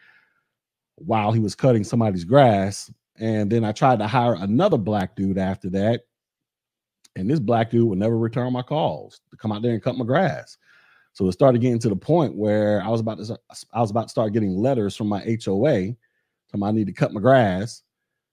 while 0.96 1.32
he 1.32 1.40
was 1.40 1.54
cutting 1.54 1.84
somebody's 1.84 2.24
grass. 2.24 2.92
And 3.16 3.50
then 3.50 3.64
I 3.64 3.72
tried 3.72 3.98
to 4.00 4.06
hire 4.06 4.34
another 4.34 4.78
black 4.78 5.16
dude 5.16 5.38
after 5.38 5.70
that. 5.70 6.02
And 7.16 7.30
this 7.30 7.40
black 7.40 7.70
dude 7.70 7.88
would 7.88 7.98
never 7.98 8.18
return 8.18 8.52
my 8.52 8.62
calls 8.62 9.20
to 9.30 9.36
come 9.36 9.52
out 9.52 9.62
there 9.62 9.72
and 9.72 9.82
cut 9.82 9.96
my 9.96 10.04
grass. 10.04 10.58
So 11.14 11.28
it 11.28 11.32
started 11.32 11.60
getting 11.60 11.78
to 11.78 11.88
the 11.88 11.96
point 11.96 12.34
where 12.34 12.82
I 12.82 12.88
was 12.88 13.00
about 13.00 13.18
to 13.18 13.38
I 13.72 13.80
was 13.80 13.90
about 13.90 14.04
to 14.04 14.08
start 14.08 14.32
getting 14.32 14.56
letters 14.56 14.96
from 14.96 15.08
my 15.08 15.20
HOA 15.20 15.94
telling 16.50 16.62
I 16.62 16.70
need 16.72 16.86
to 16.86 16.92
cut 16.92 17.12
my 17.12 17.20
grass. 17.20 17.82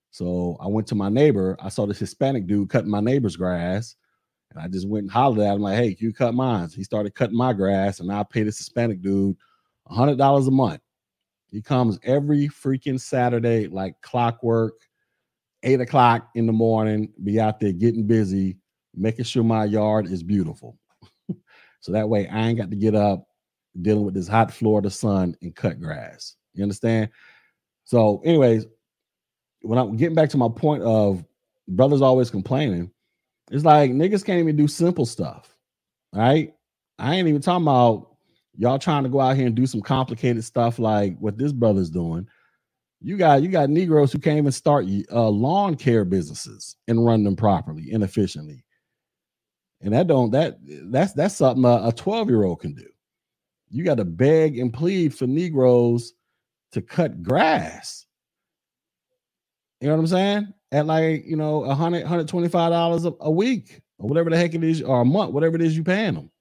So 0.09 0.57
I 0.59 0.67
went 0.67 0.87
to 0.87 0.95
my 0.95 1.09
neighbor. 1.09 1.55
I 1.59 1.69
saw 1.69 1.85
this 1.85 1.99
Hispanic 1.99 2.47
dude 2.47 2.69
cutting 2.69 2.89
my 2.89 2.99
neighbor's 2.99 3.35
grass. 3.37 3.95
And 4.51 4.61
I 4.61 4.67
just 4.67 4.87
went 4.87 5.03
and 5.03 5.11
hollered 5.11 5.39
at 5.39 5.55
him, 5.55 5.61
like, 5.61 5.77
hey, 5.77 5.95
you 5.99 6.11
cut 6.11 6.33
mine? 6.33 6.67
He 6.75 6.83
started 6.83 7.15
cutting 7.15 7.37
my 7.37 7.53
grass, 7.53 8.01
and 8.01 8.11
I 8.11 8.23
pay 8.23 8.43
this 8.43 8.57
Hispanic 8.57 9.01
dude 9.01 9.37
$100 9.89 10.47
a 10.47 10.51
month. 10.51 10.81
He 11.47 11.61
comes 11.61 11.99
every 12.03 12.49
freaking 12.49 12.99
Saturday, 12.99 13.67
like 13.67 13.95
clockwork, 14.01 14.73
eight 15.63 15.79
o'clock 15.79 16.29
in 16.35 16.47
the 16.47 16.53
morning, 16.53 17.13
be 17.23 17.39
out 17.39 17.59
there 17.59 17.71
getting 17.71 18.05
busy, 18.05 18.57
making 18.93 19.25
sure 19.25 19.43
my 19.43 19.65
yard 19.65 20.07
is 20.07 20.23
beautiful. 20.23 20.77
So 21.81 21.91
that 21.91 22.07
way 22.07 22.27
I 22.27 22.47
ain't 22.47 22.57
got 22.57 22.69
to 22.69 22.75
get 22.75 22.95
up 22.95 23.27
dealing 23.81 24.05
with 24.05 24.13
this 24.13 24.27
hot 24.27 24.53
Florida 24.53 24.89
sun 24.89 25.35
and 25.41 25.55
cut 25.55 25.79
grass. 25.79 26.35
You 26.53 26.63
understand? 26.63 27.09
So, 27.83 28.21
anyways, 28.23 28.65
when 29.61 29.77
I'm 29.77 29.97
getting 29.97 30.15
back 30.15 30.29
to 30.29 30.37
my 30.37 30.49
point 30.49 30.83
of 30.83 31.23
brothers 31.67 32.01
always 32.01 32.29
complaining, 32.29 32.91
it's 33.51 33.65
like 33.65 33.91
niggas 33.91 34.25
can't 34.25 34.39
even 34.39 34.55
do 34.55 34.67
simple 34.67 35.05
stuff. 35.05 35.55
Right? 36.13 36.53
I 36.99 37.15
ain't 37.15 37.27
even 37.27 37.41
talking 37.41 37.63
about 37.63 38.15
y'all 38.57 38.79
trying 38.79 39.03
to 39.03 39.09
go 39.09 39.19
out 39.19 39.35
here 39.35 39.47
and 39.47 39.55
do 39.55 39.65
some 39.65 39.81
complicated 39.81 40.43
stuff 40.43 40.79
like 40.79 41.17
what 41.19 41.37
this 41.37 41.51
brother's 41.51 41.89
doing. 41.89 42.27
You 43.01 43.17
got 43.17 43.41
you 43.41 43.49
got 43.49 43.69
Negroes 43.69 44.11
who 44.11 44.19
can't 44.19 44.37
even 44.37 44.51
start 44.51 44.85
uh, 45.11 45.29
lawn 45.29 45.75
care 45.75 46.05
businesses 46.05 46.75
and 46.87 47.03
run 47.03 47.23
them 47.23 47.35
properly 47.35 47.91
and 47.91 48.03
efficiently. 48.03 48.63
And 49.81 49.93
that 49.93 50.07
don't 50.07 50.31
that 50.31 50.57
that's 50.63 51.13
that's 51.13 51.35
something 51.35 51.65
a 51.65 51.91
12 51.91 52.29
year 52.29 52.43
old 52.43 52.59
can 52.61 52.73
do. 52.73 52.87
You 53.69 53.83
got 53.83 53.95
to 53.95 54.05
beg 54.05 54.59
and 54.59 54.73
plead 54.73 55.15
for 55.15 55.27
Negroes 55.27 56.13
to 56.73 56.81
cut 56.81 57.23
grass. 57.23 58.05
You 59.79 59.87
know 59.87 59.95
what 59.95 60.01
I'm 60.01 60.07
saying? 60.07 60.53
At 60.71 60.85
like, 60.85 61.25
you 61.25 61.35
know, 61.35 61.63
a 61.63 61.73
hundred, 61.73 62.05
hundred 62.05 62.27
twenty-five 62.27 62.71
dollars 62.71 63.05
a 63.19 63.31
week 63.31 63.81
or 63.97 64.07
whatever 64.07 64.29
the 64.29 64.37
heck 64.37 64.53
it 64.53 64.63
is, 64.63 64.81
or 64.81 65.01
a 65.01 65.05
month, 65.05 65.31
whatever 65.31 65.55
it 65.55 65.61
is 65.61 65.75
you 65.75 65.83
paying 65.83 66.13
them. 66.15 66.31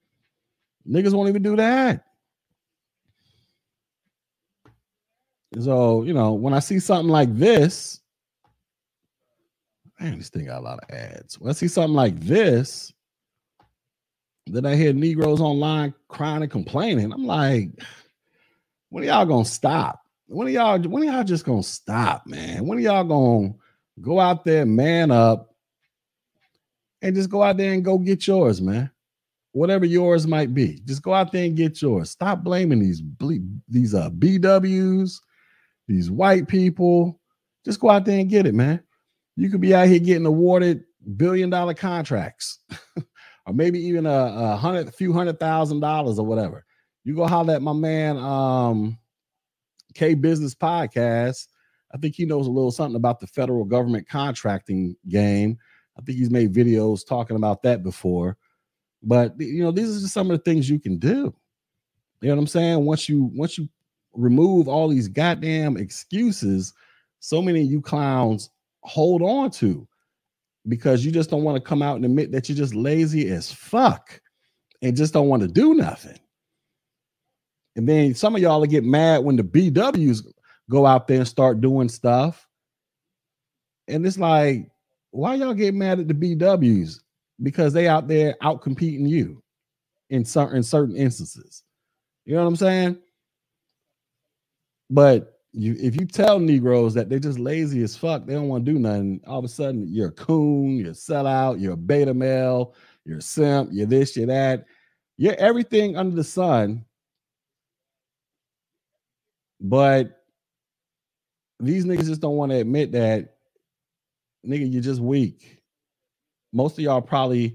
Niggas 0.88 1.12
won't 1.12 1.29
even 1.29 1.42
do 1.42 1.57
that. 1.57 2.05
So, 5.59 6.05
you 6.05 6.12
know, 6.12 6.33
when 6.33 6.55
I 6.55 6.61
see 6.61 6.79
something 6.79 7.09
like 7.11 7.35
this, 7.35 8.00
man, 9.98 10.18
this 10.18 10.29
thing 10.29 10.46
got 10.46 10.61
a 10.61 10.64
lot 10.64 10.79
of 10.81 10.94
ads. 10.94 11.40
When 11.40 11.50
I 11.50 11.55
see 11.55 11.68
something 11.68 11.94
like 11.94 12.18
this, 12.20 12.92
then 14.46 14.66
I 14.66 14.74
hear 14.76 14.92
Negroes 14.92 15.40
online 15.40 15.94
crying 16.09 16.42
and 16.42 16.50
complaining. 16.50 17.12
I'm 17.12 17.26
like, 17.26 17.70
when 18.88 19.05
are 19.05 19.07
y'all 19.07 19.26
gonna 19.26 19.44
stop? 19.44 20.00
When 20.26 20.46
are 20.46 20.50
y'all 20.50 20.79
when 20.81 21.03
are 21.03 21.12
y'all 21.12 21.24
just 21.24 21.44
gonna 21.44 21.62
stop, 21.62 22.26
man? 22.26 22.66
When 22.66 22.79
are 22.79 22.83
y'all 22.83 23.05
gonna 23.05 23.55
go 24.00 24.18
out 24.20 24.44
there, 24.44 24.66
man 24.66 25.11
up, 25.11 25.55
and 27.03 27.14
just 27.14 27.31
go 27.31 27.42
out 27.42 27.57
there 27.57 27.72
and 27.72 27.85
go 27.85 27.98
get 27.98 28.26
yours, 28.26 28.61
man? 28.61 28.90
whatever 29.53 29.85
yours 29.85 30.26
might 30.26 30.55
be. 30.55 30.81
Just 30.85 31.03
go 31.03 31.12
out 31.14 31.33
there 31.33 31.44
and 31.44 31.57
get 31.57 31.81
yours. 31.83 32.11
Stop 32.11 32.42
blaming 32.42 32.79
these 32.79 33.03
these 33.68 33.94
uh 33.94 34.11
BWs, 34.11 35.20
these 35.88 36.11
white 36.11 36.48
people. 36.48 37.20
Just 37.64 37.81
go 37.81 37.90
out 37.90 38.05
there 38.05 38.18
and 38.18 38.31
get 38.31 38.46
it, 38.46 38.55
man. 38.55 38.83
You 39.37 39.50
could 39.50 39.61
be 39.61 39.74
out 39.74 39.88
here 39.88 39.98
getting 39.98 40.26
awarded 40.26 40.85
billion 41.16 41.50
dollar 41.50 41.74
contracts, 41.74 42.59
or 43.46 43.55
maybe 43.55 43.81
even 43.81 44.07
a, 44.07 44.35
a 44.37 44.57
hundred, 44.57 44.94
few 44.94 45.12
hundred 45.12 45.40
thousand 45.40 45.81
dollars 45.81 46.18
or 46.18 46.26
whatever. 46.26 46.64
You 47.05 47.14
go 47.14 47.26
holler 47.26 47.55
at 47.55 47.62
my 47.62 47.72
man, 47.72 48.16
um, 48.18 48.98
K 49.94 50.14
Business 50.14 50.55
Podcast. 50.55 51.48
I 51.92 51.98
think 51.98 52.14
he 52.14 52.24
knows 52.24 52.46
a 52.46 52.50
little 52.50 52.70
something 52.70 52.96
about 52.96 53.20
the 53.20 53.26
federal 53.26 53.64
government 53.64 54.09
contracting 54.09 54.96
game. 55.09 55.59
I 55.98 56.03
think 56.03 56.18
he's 56.18 56.31
made 56.31 56.55
videos 56.55 57.07
talking 57.07 57.37
about 57.37 57.62
that 57.62 57.83
before. 57.83 58.37
But 59.03 59.35
you 59.40 59.62
know, 59.62 59.72
these 59.72 59.96
are 59.96 60.00
just 60.00 60.14
some 60.14 60.31
of 60.31 60.38
the 60.38 60.44
things 60.44 60.68
you 60.68 60.79
can 60.79 60.98
do. 60.98 61.35
You 62.20 62.29
know 62.29 62.35
what 62.35 62.42
I'm 62.42 62.46
saying? 62.46 62.85
Once 62.85 63.09
you 63.09 63.31
once 63.35 63.57
you 63.57 63.68
remove 64.12 64.68
all 64.68 64.88
these 64.88 65.09
goddamn 65.09 65.76
excuses, 65.76 66.74
so 67.18 67.40
many 67.40 67.62
you 67.62 67.81
clowns 67.81 68.50
hold 68.83 69.22
on 69.22 69.50
to 69.50 69.87
because 70.68 71.05
you 71.05 71.11
just 71.11 71.31
don't 71.31 71.42
want 71.42 71.57
to 71.57 71.68
come 71.68 71.83
out 71.83 71.96
and 71.96 72.05
admit 72.05 72.33
that 72.33 72.49
you're 72.49 72.57
just 72.57 72.75
lazy 72.75 73.31
as 73.31 73.51
fuck 73.53 74.20
and 74.83 74.96
just 74.96 75.12
don't 75.12 75.29
want 75.29 75.42
to 75.42 75.49
do 75.49 75.75
nothing. 75.75 76.18
And 77.77 77.88
then 77.88 78.14
some 78.14 78.35
of 78.35 78.42
y'all 78.42 78.61
will 78.61 78.66
get 78.66 78.85
mad 78.85 79.25
when 79.25 79.37
the 79.37 79.42
BWs 79.42 80.27
go 80.68 80.87
out 80.87 81.09
there 81.09 81.18
and 81.18 81.29
start 81.29 81.61
doing 81.61 81.88
stuff. 81.88 82.46
And 83.88 84.07
it's 84.07 84.18
like, 84.18 84.70
why 85.11 85.35
y'all 85.35 85.55
get 85.55 85.75
mad 85.75 86.01
at 86.01 86.09
the 86.09 86.14
BWs? 86.14 87.01
Because 87.42 87.73
they 87.73 87.88
out 87.88 88.07
there 88.07 88.37
out 88.42 88.62
competing 88.62 89.07
you 89.07 89.42
in 90.11 90.25
certain 90.25 90.59
in 90.59 90.62
certain 90.62 90.96
instances. 90.96 91.64
You 92.25 92.35
know 92.35 92.42
what 92.42 92.49
I'm 92.49 92.57
saying? 92.57 92.99
But 94.90 95.39
you 95.53 95.77
if 95.81 96.01
you 96.01 96.07
tell 96.07 96.39
Negroes 96.39 96.95
that 96.95 97.09
they're 97.09 97.19
just 97.19 97.39
lazy 97.39 97.83
as 97.83 97.97
fuck, 97.97 98.27
they 98.27 98.35
don't 98.35 98.49
want 98.49 98.65
to 98.67 98.73
do 98.73 98.79
nothing. 98.79 99.21
All 99.27 99.39
of 99.41 99.45
a 99.45 99.49
sudden, 99.49 99.87
you're 99.89 100.09
a 100.09 100.13
coon, 100.13 100.77
you're 100.77 100.91
a 100.91 100.93
sellout, 100.93 101.61
you're 101.61 101.75
a 101.75 101.77
beta 101.79 102.15
male, 102.15 102.75
you're 103.05 103.19
a 103.19 103.23
simp, 103.23 103.71
you're 103.73 103.87
this, 103.87 104.17
you're 104.17 104.27
that. 104.27 104.67
You're 105.19 105.37
everything 105.39 105.97
under 105.97 106.17
the 106.17 106.25
sun. 106.25 106.85
But 109.61 110.23
these 111.61 111.85
niggas 111.85 112.07
just 112.07 112.21
don't 112.21 112.37
want 112.37 112.53
to 112.53 112.59
admit 112.59 112.93
that, 112.93 113.37
nigga, 114.47 114.71
you're 114.73 114.83
just 114.83 115.01
weak. 115.01 115.59
Most 116.53 116.79
of 116.79 116.85
y'all 116.85 117.03
probably 117.03 117.55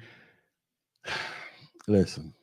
listen. 1.87 2.33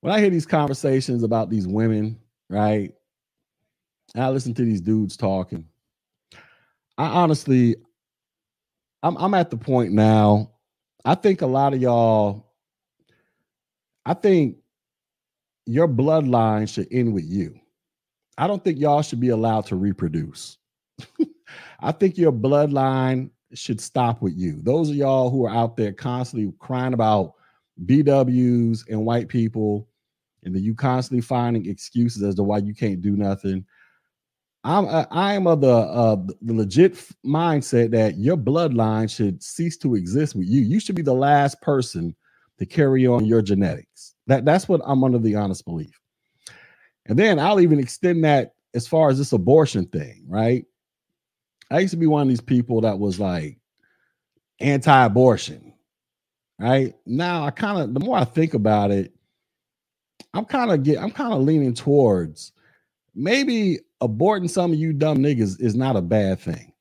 When 0.00 0.12
I 0.12 0.20
hear 0.20 0.30
these 0.30 0.46
conversations 0.46 1.22
about 1.24 1.50
these 1.50 1.68
women, 1.68 2.18
right? 2.48 2.92
I 4.16 4.28
listen 4.30 4.54
to 4.54 4.64
these 4.64 4.80
dudes 4.80 5.16
talking. 5.16 5.66
I 6.98 7.06
honestly, 7.06 7.76
I'm 9.02 9.16
I'm 9.16 9.34
at 9.34 9.50
the 9.50 9.56
point 9.56 9.92
now. 9.92 10.50
I 11.04 11.14
think 11.14 11.42
a 11.42 11.46
lot 11.46 11.72
of 11.72 11.80
y'all, 11.80 12.52
I 14.04 14.14
think 14.14 14.56
your 15.66 15.88
bloodline 15.88 16.68
should 16.68 16.88
end 16.90 17.14
with 17.14 17.24
you. 17.24 17.58
I 18.36 18.46
don't 18.46 18.62
think 18.62 18.78
y'all 18.78 19.02
should 19.02 19.20
be 19.20 19.28
allowed 19.28 19.66
to 19.66 19.76
reproduce. 19.76 20.58
I 21.80 21.92
think 21.92 22.18
your 22.18 22.32
bloodline 22.32 23.30
should 23.54 23.80
stop 23.80 24.22
with 24.22 24.34
you. 24.36 24.60
Those 24.62 24.90
of 24.90 24.96
y'all 24.96 25.30
who 25.30 25.46
are 25.46 25.54
out 25.54 25.76
there 25.76 25.92
constantly 25.92 26.52
crying 26.58 26.94
about 26.94 27.34
BWs 27.86 28.88
and 28.88 29.04
white 29.04 29.28
people, 29.28 29.88
and 30.44 30.54
then 30.54 30.62
you 30.62 30.74
constantly 30.74 31.22
finding 31.22 31.66
excuses 31.66 32.22
as 32.22 32.34
to 32.36 32.42
why 32.42 32.58
you 32.58 32.74
can't 32.74 33.00
do 33.00 33.16
nothing. 33.16 33.64
I'm 34.62 35.06
I 35.10 35.34
am 35.34 35.46
of 35.46 35.62
the 35.62 35.72
uh, 35.72 36.16
the 36.42 36.52
legit 36.52 36.94
mindset 37.24 37.90
that 37.92 38.18
your 38.18 38.36
bloodline 38.36 39.14
should 39.14 39.42
cease 39.42 39.76
to 39.78 39.94
exist 39.94 40.34
with 40.34 40.48
you. 40.48 40.60
You 40.60 40.80
should 40.80 40.96
be 40.96 41.02
the 41.02 41.14
last 41.14 41.60
person 41.62 42.14
to 42.58 42.66
carry 42.66 43.06
on 43.06 43.24
your 43.24 43.40
genetics. 43.40 44.14
That 44.26 44.44
that's 44.44 44.68
what 44.68 44.82
I'm 44.84 45.02
under 45.02 45.18
the 45.18 45.36
honest 45.36 45.64
belief. 45.64 45.98
And 47.06 47.18
then 47.18 47.38
I'll 47.38 47.60
even 47.60 47.78
extend 47.78 48.24
that 48.24 48.54
as 48.74 48.86
far 48.86 49.08
as 49.08 49.18
this 49.18 49.32
abortion 49.32 49.86
thing, 49.86 50.24
right? 50.28 50.64
I 51.70 51.80
used 51.80 51.92
to 51.92 51.96
be 51.96 52.06
one 52.06 52.22
of 52.22 52.28
these 52.28 52.40
people 52.40 52.82
that 52.82 52.98
was 52.98 53.18
like 53.18 53.58
anti-abortion, 54.60 55.72
right? 56.58 56.94
Now 57.06 57.44
I 57.44 57.50
kind 57.50 57.80
of 57.80 57.94
the 57.94 58.00
more 58.00 58.18
I 58.18 58.24
think 58.24 58.52
about 58.52 58.90
it, 58.90 59.12
I'm 60.34 60.44
kind 60.44 60.70
of 60.70 60.82
get 60.82 61.02
I'm 61.02 61.10
kind 61.12 61.32
of 61.32 61.40
leaning 61.40 61.72
towards 61.72 62.52
maybe 63.14 63.80
aborting 64.02 64.48
some 64.48 64.72
of 64.72 64.78
you 64.78 64.92
dumb 64.92 65.18
niggas 65.18 65.60
is 65.60 65.74
not 65.74 65.96
a 65.96 66.02
bad 66.02 66.40
thing. 66.40 66.72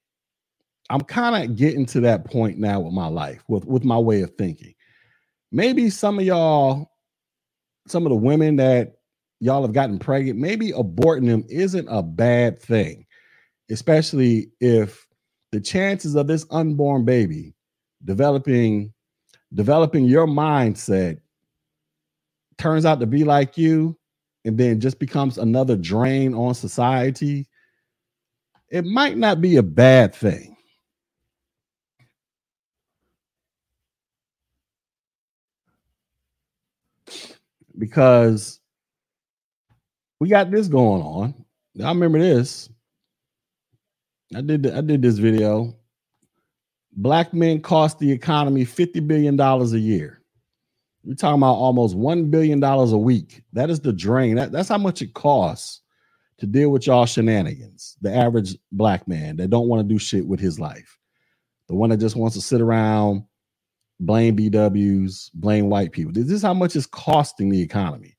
I'm 0.90 1.02
kind 1.02 1.44
of 1.44 1.56
getting 1.56 1.86
to 1.88 2.00
that 2.02 2.26
point 2.26 2.58
now 2.58 2.80
with 2.80 2.94
my 2.94 3.08
life, 3.08 3.44
with, 3.48 3.66
with 3.66 3.84
my 3.84 3.98
way 3.98 4.22
of 4.22 4.34
thinking. 4.38 4.74
Maybe 5.52 5.90
some 5.90 6.18
of 6.18 6.26
y'all, 6.26 6.92
some 7.88 8.06
of 8.06 8.10
the 8.10 8.16
women 8.16 8.56
that 8.58 8.94
y'all 9.40 9.62
have 9.62 9.74
gotten 9.74 10.00
pregnant, 10.00 10.40
maybe 10.40 10.72
aborting 10.72 11.28
them 11.28 11.44
isn't 11.50 11.88
a 11.90 12.02
bad 12.02 12.60
thing, 12.60 13.06
especially 13.70 14.52
if 14.60 15.06
the 15.52 15.60
chances 15.60 16.16
of 16.16 16.28
this 16.28 16.46
unborn 16.52 17.06
baby 17.06 17.54
developing 18.04 18.94
developing 19.54 20.06
your 20.06 20.28
mindset 20.28 21.20
turns 22.58 22.86
out 22.86 23.00
to 23.00 23.08
be 23.08 23.24
like 23.24 23.58
you 23.58 23.98
and 24.46 24.58
then 24.58 24.80
just 24.80 25.00
becomes 25.00 25.38
another 25.38 25.76
drain 25.76 26.34
on 26.34 26.54
society, 26.56 27.48
it 28.70 28.86
might 28.86 29.18
not 29.18 29.42
be 29.42 29.58
a 29.58 29.64
bad 29.64 30.16
thing. 30.16 30.56
Because 37.78 38.60
we 40.20 40.30
got 40.30 40.52
this 40.52 40.68
going 40.68 41.02
on. 41.02 41.34
I 41.84 41.90
remember 41.90 42.20
this. 42.20 42.70
I 44.36 44.42
did 44.42 44.68
I 44.72 44.82
did 44.82 45.02
this 45.02 45.18
video. 45.18 45.76
Black 46.94 47.34
men 47.34 47.62
cost 47.62 48.00
the 48.00 48.12
economy 48.12 48.66
50 48.66 49.02
billion 49.02 49.36
dollars 49.38 49.74
a 49.74 49.80
year. 49.80 50.19
We're 51.04 51.16
talking 51.16 51.40
about 51.40 51.54
almost 51.54 51.96
$1 51.98 52.30
billion 52.30 52.62
a 52.64 52.98
week. 52.98 53.42
That 53.54 53.70
is 53.70 53.80
the 53.80 53.94
drain. 53.94 54.36
That, 54.36 54.52
that's 54.52 54.70
how 54.70 54.78
much 54.78 55.02
it 55.02 55.14
costs 55.14 55.82
to 56.40 56.46
deal 56.46 56.70
with 56.70 56.88
y'all 56.88 57.06
shenanigans. 57.06 57.98
The 58.02 58.14
average 58.14 58.58
black 58.72 59.08
man 59.08 59.38
that 59.38 59.50
don't 59.50 59.68
want 59.68 59.82
to 59.82 59.94
do 59.94 60.00
shit 60.00 60.28
with 60.28 60.40
his 60.40 60.60
life. 60.60 60.98
The 61.68 61.76
one 61.76 61.90
that 61.92 61.98
just 61.98 62.16
wants 62.16 62.36
to 62.36 62.42
sit 62.42 62.62
around, 62.62 63.24
blame 64.00 64.36
BWs, 64.36 65.32
blame 65.34 65.70
white 65.70 65.92
people. 65.92 66.12
This 66.12 66.32
is 66.32 66.42
how 66.42 66.54
much 66.54 66.76
it's 66.76 66.86
costing 66.86 67.50
the 67.50 67.62
economy. 67.62 68.16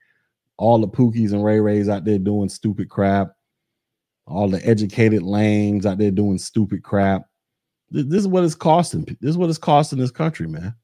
All 0.57 0.79
the 0.79 0.89
Pookies 0.89 1.33
and 1.33 1.45
Ray 1.45 1.61
Rays 1.61 1.89
out 1.89 2.05
there 2.05 2.19
doing 2.19 2.49
stupid 2.49 2.89
crap. 2.91 3.33
All 4.27 4.49
the 4.49 4.65
educated 4.67 5.23
lames 5.23 5.87
out 5.87 5.99
there 5.99 6.11
doing 6.11 6.39
stupid 6.39 6.83
crap. 6.83 7.23
This, 7.91 8.05
this 8.07 8.21
is 8.21 8.29
what 8.29 8.45
it's 8.45 8.55
costing. 8.55 9.05
This 9.05 9.31
is 9.31 9.37
what 9.37 9.49
it's 9.49 9.59
costing 9.59 9.99
this 9.99 10.11
country, 10.11 10.47
man. 10.47 10.75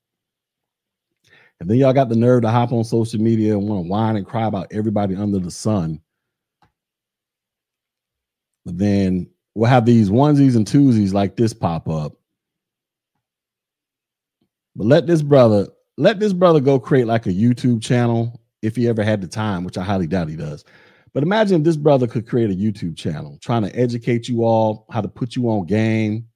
And 1.60 1.70
then 1.70 1.78
y'all 1.78 1.92
got 1.92 2.08
the 2.08 2.16
nerve 2.16 2.42
to 2.42 2.50
hop 2.50 2.72
on 2.72 2.84
social 2.84 3.20
media 3.20 3.56
and 3.56 3.66
want 3.66 3.84
to 3.84 3.88
whine 3.88 4.16
and 4.16 4.26
cry 4.26 4.46
about 4.46 4.68
everybody 4.70 5.16
under 5.16 5.38
the 5.38 5.50
sun. 5.50 6.00
But 8.64 8.78
then 8.78 9.30
we'll 9.54 9.70
have 9.70 9.86
these 9.86 10.10
onesies 10.10 10.56
and 10.56 10.66
twosies 10.66 11.12
like 11.12 11.36
this 11.36 11.54
pop 11.54 11.88
up. 11.88 12.12
But 14.74 14.86
let 14.86 15.06
this 15.06 15.22
brother, 15.22 15.68
let 15.96 16.20
this 16.20 16.34
brother 16.34 16.60
go 16.60 16.78
create 16.78 17.06
like 17.06 17.26
a 17.26 17.32
YouTube 17.32 17.82
channel 17.82 18.40
if 18.60 18.76
he 18.76 18.88
ever 18.88 19.02
had 19.02 19.22
the 19.22 19.28
time, 19.28 19.64
which 19.64 19.78
I 19.78 19.84
highly 19.84 20.06
doubt 20.06 20.28
he 20.28 20.36
does. 20.36 20.64
But 21.14 21.22
imagine 21.22 21.62
this 21.62 21.78
brother 21.78 22.06
could 22.06 22.28
create 22.28 22.50
a 22.50 22.54
YouTube 22.54 22.96
channel 22.96 23.38
trying 23.40 23.62
to 23.62 23.74
educate 23.74 24.28
you 24.28 24.44
all 24.44 24.84
how 24.90 25.00
to 25.00 25.08
put 25.08 25.36
you 25.36 25.48
on 25.48 25.64
game 25.64 26.26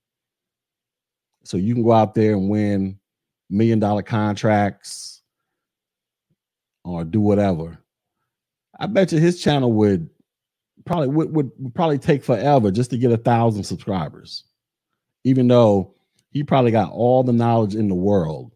so 1.45 1.57
you 1.57 1.75
can 1.75 1.83
go 1.83 1.93
out 1.93 2.15
there 2.15 2.33
and 2.33 2.49
win 2.49 3.00
million 3.51 3.79
dollar 3.79 4.03
contracts 4.03 5.23
or 6.85 7.05
do 7.05 7.21
whatever. 7.21 7.79
I 8.79 8.87
bet 8.87 9.13
you 9.13 9.19
his 9.19 9.43
channel 9.43 9.73
would 9.75 10.09
probably 10.87 11.09
would, 11.09 11.35
would, 11.35 11.75
probably 11.75 11.99
take 11.99 12.25
forever 12.25 12.71
just 12.71 12.91
to 12.91 12.99
get 12.99 13.13
a 13.13 13.17
thousand 13.17 13.65
subscribers, 13.65 14.45
even 15.25 15.49
though 15.49 15.95
he 16.31 16.43
probably 16.43 16.71
got 16.71 16.93
all 16.93 17.23
the 17.23 17.33
knowledge 17.33 17.75
in 17.75 17.89
the 17.89 17.95
world 17.95 18.53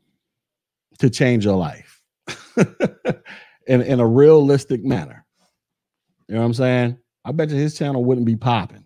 to 0.98 1.10
change 1.10 1.44
your 1.44 1.56
life 1.56 2.00
in, 3.66 3.82
in 3.82 4.00
a 4.00 4.06
realistic 4.06 4.84
manner. 4.84 5.26
You 6.28 6.36
know 6.36 6.40
what 6.40 6.46
I'm 6.46 6.54
saying? 6.54 6.98
I 7.24 7.32
bet 7.32 7.50
you 7.50 7.56
his 7.56 7.76
channel 7.76 8.04
wouldn't 8.04 8.26
be 8.26 8.36
popping. 8.36 8.84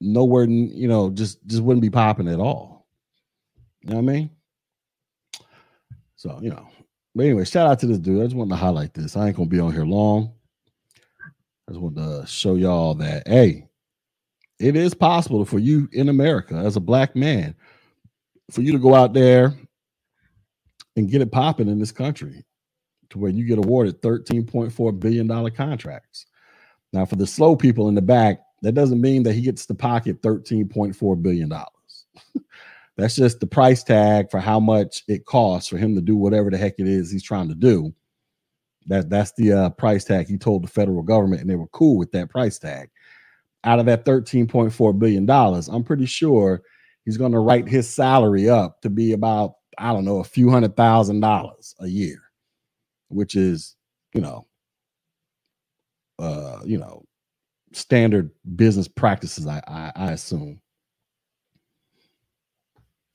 Nowhere, 0.00 0.44
you 0.44 0.88
know, 0.88 1.10
just 1.10 1.46
just 1.46 1.62
wouldn't 1.62 1.82
be 1.82 1.90
popping 1.90 2.28
at 2.28 2.40
all. 2.40 2.86
You 3.82 3.90
know 3.90 3.96
what 3.96 4.10
I 4.10 4.14
mean? 4.14 4.30
So, 6.20 6.38
you 6.42 6.50
know, 6.50 6.68
but 7.14 7.24
anyway, 7.24 7.46
shout 7.46 7.66
out 7.66 7.78
to 7.78 7.86
this 7.86 7.96
dude. 7.98 8.20
I 8.20 8.24
just 8.24 8.36
wanted 8.36 8.50
to 8.50 8.56
highlight 8.56 8.92
this. 8.92 9.16
I 9.16 9.28
ain't 9.28 9.36
gonna 9.38 9.48
be 9.48 9.58
on 9.58 9.72
here 9.72 9.86
long. 9.86 10.34
I 11.66 11.72
just 11.72 11.80
wanted 11.80 11.96
to 12.20 12.26
show 12.26 12.56
y'all 12.56 12.92
that 12.96 13.26
hey, 13.26 13.68
it 14.58 14.76
is 14.76 14.92
possible 14.92 15.46
for 15.46 15.58
you 15.58 15.88
in 15.92 16.10
America 16.10 16.56
as 16.56 16.76
a 16.76 16.80
black 16.80 17.16
man 17.16 17.54
for 18.50 18.60
you 18.60 18.70
to 18.72 18.78
go 18.78 18.94
out 18.94 19.14
there 19.14 19.54
and 20.94 21.10
get 21.10 21.22
it 21.22 21.32
popping 21.32 21.68
in 21.68 21.78
this 21.78 21.90
country 21.90 22.44
to 23.08 23.18
where 23.18 23.30
you 23.30 23.46
get 23.46 23.56
awarded 23.56 24.02
$13.4 24.02 25.00
billion 25.00 25.50
contracts. 25.52 26.26
Now, 26.92 27.06
for 27.06 27.16
the 27.16 27.26
slow 27.26 27.56
people 27.56 27.88
in 27.88 27.94
the 27.94 28.02
back, 28.02 28.40
that 28.60 28.72
doesn't 28.72 29.00
mean 29.00 29.22
that 29.22 29.32
he 29.32 29.40
gets 29.40 29.64
to 29.64 29.74
pocket 29.74 30.20
$13.4 30.20 31.22
billion. 31.22 31.50
That's 33.00 33.16
just 33.16 33.40
the 33.40 33.46
price 33.46 33.82
tag 33.82 34.30
for 34.30 34.40
how 34.40 34.60
much 34.60 35.04
it 35.08 35.24
costs 35.24 35.70
for 35.70 35.78
him 35.78 35.94
to 35.94 36.02
do 36.02 36.16
whatever 36.16 36.50
the 36.50 36.58
heck 36.58 36.74
it 36.78 36.86
is 36.86 37.10
he's 37.10 37.22
trying 37.22 37.48
to 37.48 37.54
do. 37.54 37.94
That 38.86 39.08
that's 39.08 39.32
the 39.32 39.52
uh, 39.52 39.70
price 39.70 40.04
tag 40.04 40.28
he 40.28 40.36
told 40.36 40.62
the 40.64 40.68
federal 40.68 41.02
government, 41.02 41.40
and 41.40 41.48
they 41.48 41.54
were 41.54 41.68
cool 41.68 41.96
with 41.96 42.12
that 42.12 42.28
price 42.28 42.58
tag. 42.58 42.90
Out 43.64 43.78
of 43.78 43.86
that 43.86 44.04
$13.4 44.04 44.98
billion, 44.98 45.28
I'm 45.30 45.84
pretty 45.84 46.04
sure 46.04 46.60
he's 47.06 47.16
going 47.16 47.32
to 47.32 47.38
write 47.38 47.68
his 47.68 47.88
salary 47.88 48.50
up 48.50 48.82
to 48.82 48.90
be 48.90 49.12
about, 49.12 49.54
I 49.78 49.92
don't 49.94 50.04
know, 50.04 50.18
a 50.18 50.24
few 50.24 50.50
hundred 50.50 50.76
thousand 50.76 51.20
dollars 51.20 51.74
a 51.80 51.86
year, 51.86 52.20
which 53.08 53.34
is, 53.34 53.76
you 54.14 54.20
know, 54.20 54.46
uh, 56.18 56.60
you 56.66 56.76
know, 56.76 57.04
standard 57.72 58.30
business 58.56 58.88
practices, 58.88 59.46
I, 59.46 59.62
I, 59.66 59.92
I 59.96 60.12
assume. 60.12 60.60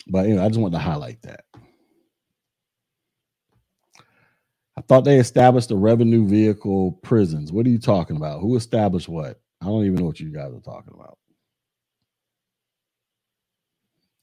But 0.07 0.27
know, 0.27 0.43
I 0.43 0.47
just 0.47 0.59
wanted 0.59 0.77
to 0.77 0.83
highlight 0.83 1.21
that. 1.23 1.45
I 4.77 4.81
thought 4.81 5.05
they 5.05 5.19
established 5.19 5.69
the 5.69 5.77
revenue 5.77 6.27
vehicle 6.27 6.93
prisons. 7.01 7.51
What 7.51 7.65
are 7.65 7.69
you 7.69 7.79
talking 7.79 8.17
about? 8.17 8.41
Who 8.41 8.55
established 8.55 9.07
what? 9.07 9.39
I 9.61 9.65
don't 9.65 9.85
even 9.85 9.95
know 9.95 10.05
what 10.05 10.19
you 10.19 10.31
guys 10.31 10.53
are 10.53 10.59
talking 10.59 10.93
about. 10.93 11.17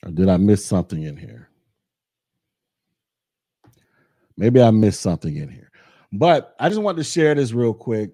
Or 0.04 0.10
did 0.10 0.28
I 0.28 0.36
miss 0.36 0.64
something 0.64 1.02
in 1.02 1.16
here? 1.16 1.48
Maybe 4.36 4.60
I 4.60 4.70
missed 4.70 5.00
something 5.00 5.34
in 5.34 5.48
here. 5.48 5.70
But 6.12 6.54
I 6.58 6.68
just 6.68 6.80
wanted 6.80 6.98
to 6.98 7.04
share 7.04 7.34
this 7.34 7.52
real 7.52 7.74
quick. 7.74 8.10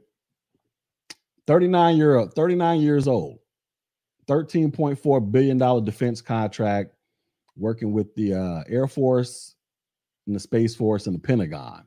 39 1.46 1.96
year 1.96 2.26
39 2.36 2.80
years 2.80 3.08
old, 3.08 3.38
$13.4 4.28 5.32
billion 5.32 5.84
defense 5.84 6.20
contract 6.20 6.92
working 7.58 7.92
with 7.92 8.14
the 8.14 8.34
uh, 8.34 8.62
Air 8.68 8.86
Force 8.86 9.54
and 10.26 10.34
the 10.34 10.40
Space 10.40 10.74
Force 10.74 11.06
and 11.06 11.14
the 11.14 11.20
Pentagon 11.20 11.84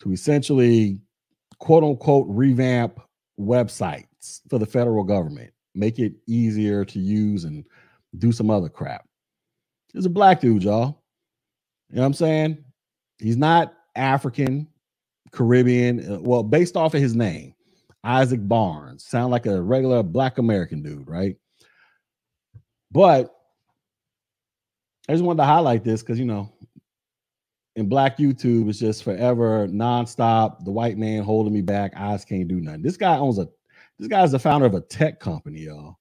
to 0.00 0.12
essentially 0.12 0.98
quote 1.58 1.84
unquote 1.84 2.26
revamp 2.28 3.00
websites 3.38 4.40
for 4.48 4.58
the 4.58 4.66
federal 4.66 5.04
government, 5.04 5.52
make 5.74 5.98
it 5.98 6.12
easier 6.26 6.84
to 6.84 6.98
use 6.98 7.44
and 7.44 7.64
do 8.18 8.32
some 8.32 8.50
other 8.50 8.68
crap. 8.68 9.06
He's 9.92 10.06
a 10.06 10.10
black 10.10 10.40
dude, 10.40 10.64
y'all. 10.64 11.02
You 11.90 11.96
know 11.96 12.02
what 12.02 12.06
I'm 12.06 12.14
saying? 12.14 12.64
He's 13.18 13.36
not 13.36 13.74
African, 13.94 14.66
Caribbean. 15.30 16.14
Uh, 16.14 16.18
well, 16.20 16.42
based 16.42 16.76
off 16.76 16.94
of 16.94 17.00
his 17.00 17.14
name, 17.14 17.54
Isaac 18.02 18.40
Barnes, 18.42 19.04
sound 19.04 19.30
like 19.30 19.46
a 19.46 19.60
regular 19.60 20.02
black 20.02 20.38
American 20.38 20.82
dude, 20.82 21.08
right? 21.08 21.36
But 22.90 23.34
I 25.08 25.12
just 25.12 25.24
wanted 25.24 25.38
to 25.38 25.46
highlight 25.46 25.84
this 25.84 26.02
because 26.02 26.18
you 26.18 26.24
know, 26.24 26.52
in 27.76 27.88
black 27.88 28.18
YouTube, 28.18 28.68
it's 28.68 28.78
just 28.78 29.02
forever 29.02 29.66
nonstop. 29.68 30.64
The 30.64 30.70
white 30.70 30.98
man 30.98 31.22
holding 31.22 31.52
me 31.52 31.62
back. 31.62 31.92
Eyes 31.96 32.24
can't 32.24 32.48
do 32.48 32.60
nothing. 32.60 32.82
This 32.82 32.96
guy 32.96 33.16
owns 33.16 33.38
a. 33.38 33.48
This 33.98 34.08
guy's 34.08 34.32
the 34.32 34.38
founder 34.38 34.66
of 34.66 34.74
a 34.74 34.80
tech 34.80 35.20
company, 35.20 35.60
y'all. 35.60 35.98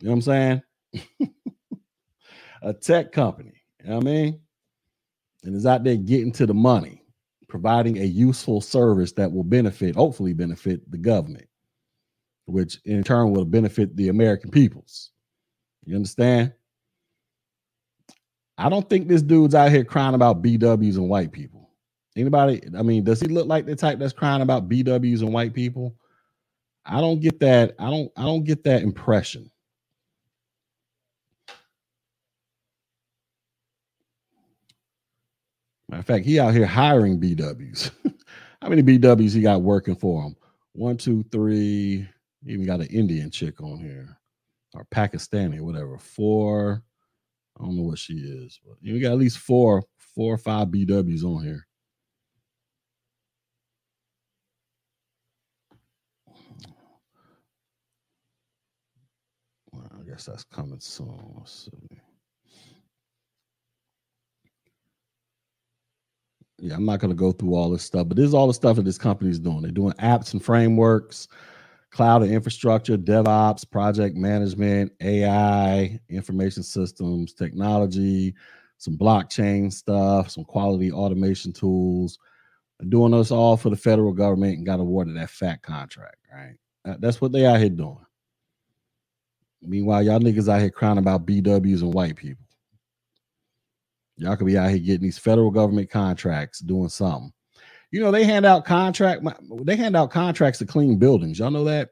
You 0.00 0.08
know 0.08 0.14
what 0.14 0.14
I'm 0.14 0.22
saying? 0.22 0.62
a 2.62 2.72
tech 2.72 3.12
company. 3.12 3.62
You 3.82 3.90
know 3.90 3.96
what 3.96 4.06
I 4.06 4.10
mean? 4.10 4.40
And 5.44 5.56
is 5.56 5.66
out 5.66 5.84
there 5.84 5.96
getting 5.96 6.32
to 6.32 6.46
the 6.46 6.54
money, 6.54 7.02
providing 7.48 7.98
a 7.98 8.04
useful 8.04 8.60
service 8.60 9.12
that 9.12 9.30
will 9.30 9.44
benefit, 9.44 9.96
hopefully 9.96 10.32
benefit 10.32 10.88
the 10.90 10.98
government, 10.98 11.48
which 12.46 12.78
in 12.84 13.02
turn 13.02 13.32
will 13.32 13.44
benefit 13.44 13.96
the 13.96 14.08
American 14.08 14.50
peoples. 14.50 15.10
You 15.84 15.96
understand? 15.96 16.52
I 18.58 18.68
don't 18.68 18.88
think 18.88 19.08
this 19.08 19.22
dude's 19.22 19.54
out 19.54 19.70
here 19.70 19.84
crying 19.84 20.14
about 20.14 20.42
BWs 20.42 20.96
and 20.96 21.08
white 21.08 21.32
people. 21.32 21.70
Anybody? 22.16 22.62
I 22.76 22.82
mean, 22.82 23.04
does 23.04 23.20
he 23.20 23.28
look 23.28 23.46
like 23.46 23.64
the 23.64 23.74
type 23.74 23.98
that's 23.98 24.12
crying 24.12 24.42
about 24.42 24.68
BWs 24.68 25.20
and 25.20 25.32
white 25.32 25.54
people? 25.54 25.96
I 26.84 27.00
don't 27.00 27.20
get 27.20 27.40
that. 27.40 27.74
I 27.78 27.88
don't. 27.88 28.12
I 28.16 28.22
don't 28.22 28.44
get 28.44 28.64
that 28.64 28.82
impression. 28.82 29.50
Matter 35.88 36.00
of 36.00 36.06
fact, 36.06 36.24
he 36.24 36.38
out 36.38 36.54
here 36.54 36.66
hiring 36.66 37.20
BWs. 37.20 37.90
How 38.62 38.68
many 38.68 38.82
BWs 38.82 39.34
he 39.34 39.42
got 39.42 39.62
working 39.62 39.96
for 39.96 40.22
him? 40.22 40.36
One, 40.72 40.96
two, 40.96 41.24
three. 41.30 42.08
Even 42.46 42.66
got 42.66 42.80
an 42.80 42.86
Indian 42.86 43.30
chick 43.30 43.60
on 43.60 43.78
here, 43.78 44.18
or 44.74 44.84
Pakistani, 44.86 45.60
whatever. 45.60 45.96
Four. 45.98 46.82
I 47.58 47.64
don't 47.64 47.76
know 47.76 47.82
what 47.82 47.98
she 47.98 48.14
is, 48.14 48.60
but 48.66 48.76
you 48.80 49.00
got 49.00 49.12
at 49.12 49.18
least 49.18 49.38
four, 49.38 49.82
four 50.14 50.34
or 50.34 50.38
five 50.38 50.68
BWs 50.68 51.24
on 51.24 51.44
here. 51.44 51.66
Well, 59.72 59.90
I 59.98 60.08
guess 60.08 60.24
that's 60.26 60.44
coming 60.44 60.80
soon. 60.80 61.34
Let's 61.36 61.68
see. 61.70 62.00
yeah, 66.62 66.76
I'm 66.76 66.84
not 66.84 67.00
going 67.00 67.10
to 67.10 67.16
go 67.16 67.32
through 67.32 67.56
all 67.56 67.70
this 67.70 67.82
stuff, 67.82 68.06
but 68.06 68.16
this 68.16 68.26
is 68.26 68.34
all 68.34 68.46
the 68.46 68.54
stuff 68.54 68.76
that 68.76 68.84
this 68.84 68.96
company 68.96 69.30
is 69.30 69.40
doing. 69.40 69.62
They're 69.62 69.72
doing 69.72 69.94
apps 69.94 70.32
and 70.32 70.42
frameworks, 70.42 71.26
cloud 71.92 72.22
and 72.22 72.32
infrastructure, 72.32 72.96
DevOps, 72.96 73.70
project 73.70 74.16
management, 74.16 74.90
AI, 75.00 76.00
information 76.08 76.62
systems, 76.62 77.34
technology, 77.34 78.34
some 78.78 78.96
blockchain 78.96 79.72
stuff, 79.72 80.30
some 80.30 80.44
quality 80.44 80.90
automation 80.90 81.52
tools. 81.52 82.18
Doing 82.88 83.12
this 83.12 83.30
all 83.30 83.56
for 83.56 83.70
the 83.70 83.76
federal 83.76 84.12
government 84.12 84.56
and 84.56 84.66
got 84.66 84.80
awarded 84.80 85.16
that 85.16 85.30
fat 85.30 85.62
contract, 85.62 86.16
right? 86.34 86.56
That's 86.98 87.20
what 87.20 87.30
they 87.30 87.46
out 87.46 87.60
here 87.60 87.68
doing. 87.68 88.04
Meanwhile, 89.60 90.02
y'all 90.02 90.18
niggas 90.18 90.52
out 90.52 90.60
here 90.60 90.70
crying 90.70 90.98
about 90.98 91.24
BWs 91.24 91.82
and 91.82 91.94
white 91.94 92.16
people. 92.16 92.44
Y'all 94.16 94.34
could 94.34 94.48
be 94.48 94.58
out 94.58 94.70
here 94.70 94.78
getting 94.80 95.04
these 95.04 95.18
federal 95.18 95.52
government 95.52 95.90
contracts 95.90 96.58
doing 96.58 96.88
something. 96.88 97.32
You 97.92 98.00
know, 98.00 98.10
they 98.10 98.24
hand 98.24 98.44
out 98.44 98.64
contract 98.64 99.24
they 99.64 99.76
hand 99.76 99.96
out 99.96 100.10
contracts 100.10 100.58
to 100.58 100.66
clean 100.66 100.98
buildings. 100.98 101.38
Y'all 101.38 101.50
know 101.50 101.64
that? 101.64 101.90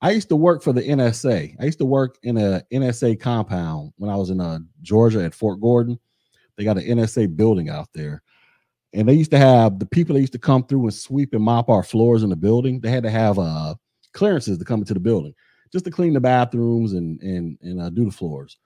I 0.00 0.10
used 0.10 0.28
to 0.28 0.36
work 0.36 0.62
for 0.62 0.72
the 0.72 0.82
NSA. 0.82 1.56
I 1.58 1.64
used 1.64 1.78
to 1.78 1.84
work 1.84 2.18
in 2.22 2.36
a 2.36 2.62
NSA 2.72 3.18
compound 3.18 3.92
when 3.96 4.10
I 4.10 4.16
was 4.16 4.30
in 4.30 4.40
uh, 4.40 4.58
Georgia 4.82 5.24
at 5.24 5.34
Fort 5.34 5.60
Gordon. 5.60 5.98
They 6.56 6.64
got 6.64 6.76
an 6.76 6.84
NSA 6.84 7.34
building 7.36 7.70
out 7.70 7.88
there. 7.94 8.22
And 8.92 9.08
they 9.08 9.14
used 9.14 9.32
to 9.32 9.38
have 9.38 9.80
the 9.80 9.86
people 9.86 10.14
that 10.14 10.20
used 10.20 10.34
to 10.34 10.38
come 10.38 10.62
through 10.62 10.82
and 10.82 10.94
sweep 10.94 11.32
and 11.32 11.42
mop 11.42 11.68
our 11.68 11.82
floors 11.82 12.22
in 12.22 12.30
the 12.30 12.36
building. 12.36 12.80
They 12.80 12.90
had 12.90 13.02
to 13.02 13.10
have 13.10 13.38
uh, 13.38 13.74
clearances 14.12 14.58
to 14.58 14.64
come 14.64 14.80
into 14.80 14.94
the 14.94 15.00
building 15.00 15.34
just 15.72 15.86
to 15.86 15.90
clean 15.90 16.12
the 16.12 16.20
bathrooms 16.20 16.92
and 16.92 17.20
and 17.20 17.58
and 17.62 17.80
uh, 17.80 17.90
do 17.90 18.04
the 18.04 18.12
floors 18.12 18.58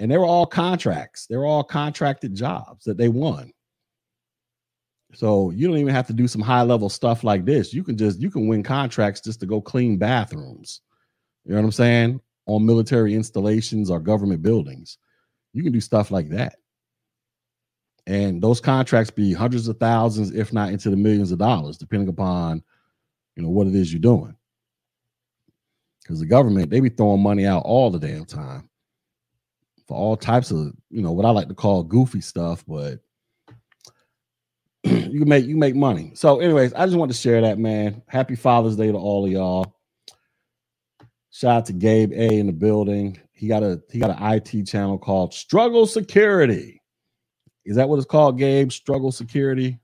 and 0.00 0.10
they 0.10 0.16
were 0.16 0.24
all 0.24 0.46
contracts. 0.46 1.26
They 1.26 1.36
were 1.36 1.46
all 1.46 1.62
contracted 1.62 2.34
jobs 2.34 2.84
that 2.84 2.96
they 2.96 3.08
won. 3.08 3.52
So 5.12 5.50
you 5.50 5.66
don't 5.66 5.78
even 5.78 5.94
have 5.94 6.06
to 6.06 6.12
do 6.12 6.28
some 6.28 6.40
high 6.40 6.62
level 6.62 6.88
stuff 6.88 7.24
like 7.24 7.44
this. 7.44 7.74
You 7.74 7.82
can 7.82 7.96
just 7.96 8.20
you 8.20 8.30
can 8.30 8.46
win 8.46 8.62
contracts 8.62 9.20
just 9.20 9.40
to 9.40 9.46
go 9.46 9.60
clean 9.60 9.98
bathrooms. 9.98 10.80
You 11.44 11.52
know 11.52 11.60
what 11.60 11.66
I'm 11.66 11.72
saying? 11.72 12.20
On 12.46 12.64
military 12.64 13.14
installations 13.14 13.90
or 13.90 14.00
government 14.00 14.42
buildings. 14.42 14.98
You 15.52 15.62
can 15.62 15.72
do 15.72 15.80
stuff 15.80 16.10
like 16.10 16.28
that. 16.30 16.56
And 18.06 18.40
those 18.40 18.60
contracts 18.60 19.10
be 19.10 19.32
hundreds 19.32 19.68
of 19.68 19.78
thousands, 19.78 20.32
if 20.32 20.52
not 20.52 20.72
into 20.72 20.90
the 20.90 20.96
millions 20.96 21.32
of 21.32 21.38
dollars, 21.38 21.76
depending 21.76 22.08
upon 22.08 22.62
you 23.36 23.42
know 23.42 23.50
what 23.50 23.66
it 23.66 23.74
is 23.74 23.92
you're 23.92 24.00
doing. 24.00 24.34
Because 26.02 26.20
the 26.20 26.26
government, 26.26 26.70
they 26.70 26.80
be 26.80 26.88
throwing 26.88 27.22
money 27.22 27.46
out 27.46 27.62
all 27.64 27.90
the 27.90 27.98
damn 27.98 28.24
time 28.24 28.68
for 29.86 29.96
all 29.96 30.16
types 30.16 30.50
of 30.50 30.72
you 30.88 31.02
know 31.02 31.12
what 31.12 31.26
I 31.26 31.30
like 31.30 31.48
to 31.48 31.54
call 31.54 31.82
goofy 31.82 32.20
stuff, 32.20 32.64
but 32.66 33.00
you 34.84 35.24
make 35.24 35.46
you 35.46 35.56
make 35.56 35.74
money. 35.74 36.12
So, 36.14 36.40
anyways, 36.40 36.72
I 36.74 36.86
just 36.86 36.96
want 36.96 37.10
to 37.10 37.16
share 37.16 37.40
that, 37.42 37.58
man. 37.58 38.02
Happy 38.08 38.34
Father's 38.36 38.76
Day 38.76 38.90
to 38.90 38.98
all 38.98 39.26
of 39.26 39.32
y'all. 39.32 39.74
Shout 41.30 41.56
out 41.56 41.66
to 41.66 41.72
Gabe 41.72 42.12
A 42.12 42.38
in 42.38 42.46
the 42.46 42.52
building. 42.52 43.20
He 43.32 43.48
got 43.48 43.62
a 43.62 43.80
he 43.90 43.98
got 43.98 44.10
an 44.10 44.32
IT 44.34 44.66
channel 44.66 44.98
called 44.98 45.32
Struggle 45.32 45.86
Security. 45.86 46.80
Is 47.64 47.76
that 47.76 47.88
what 47.88 47.96
it's 47.96 48.06
called, 48.06 48.38
Gabe? 48.38 48.72
Struggle 48.72 49.12
security. 49.12 49.78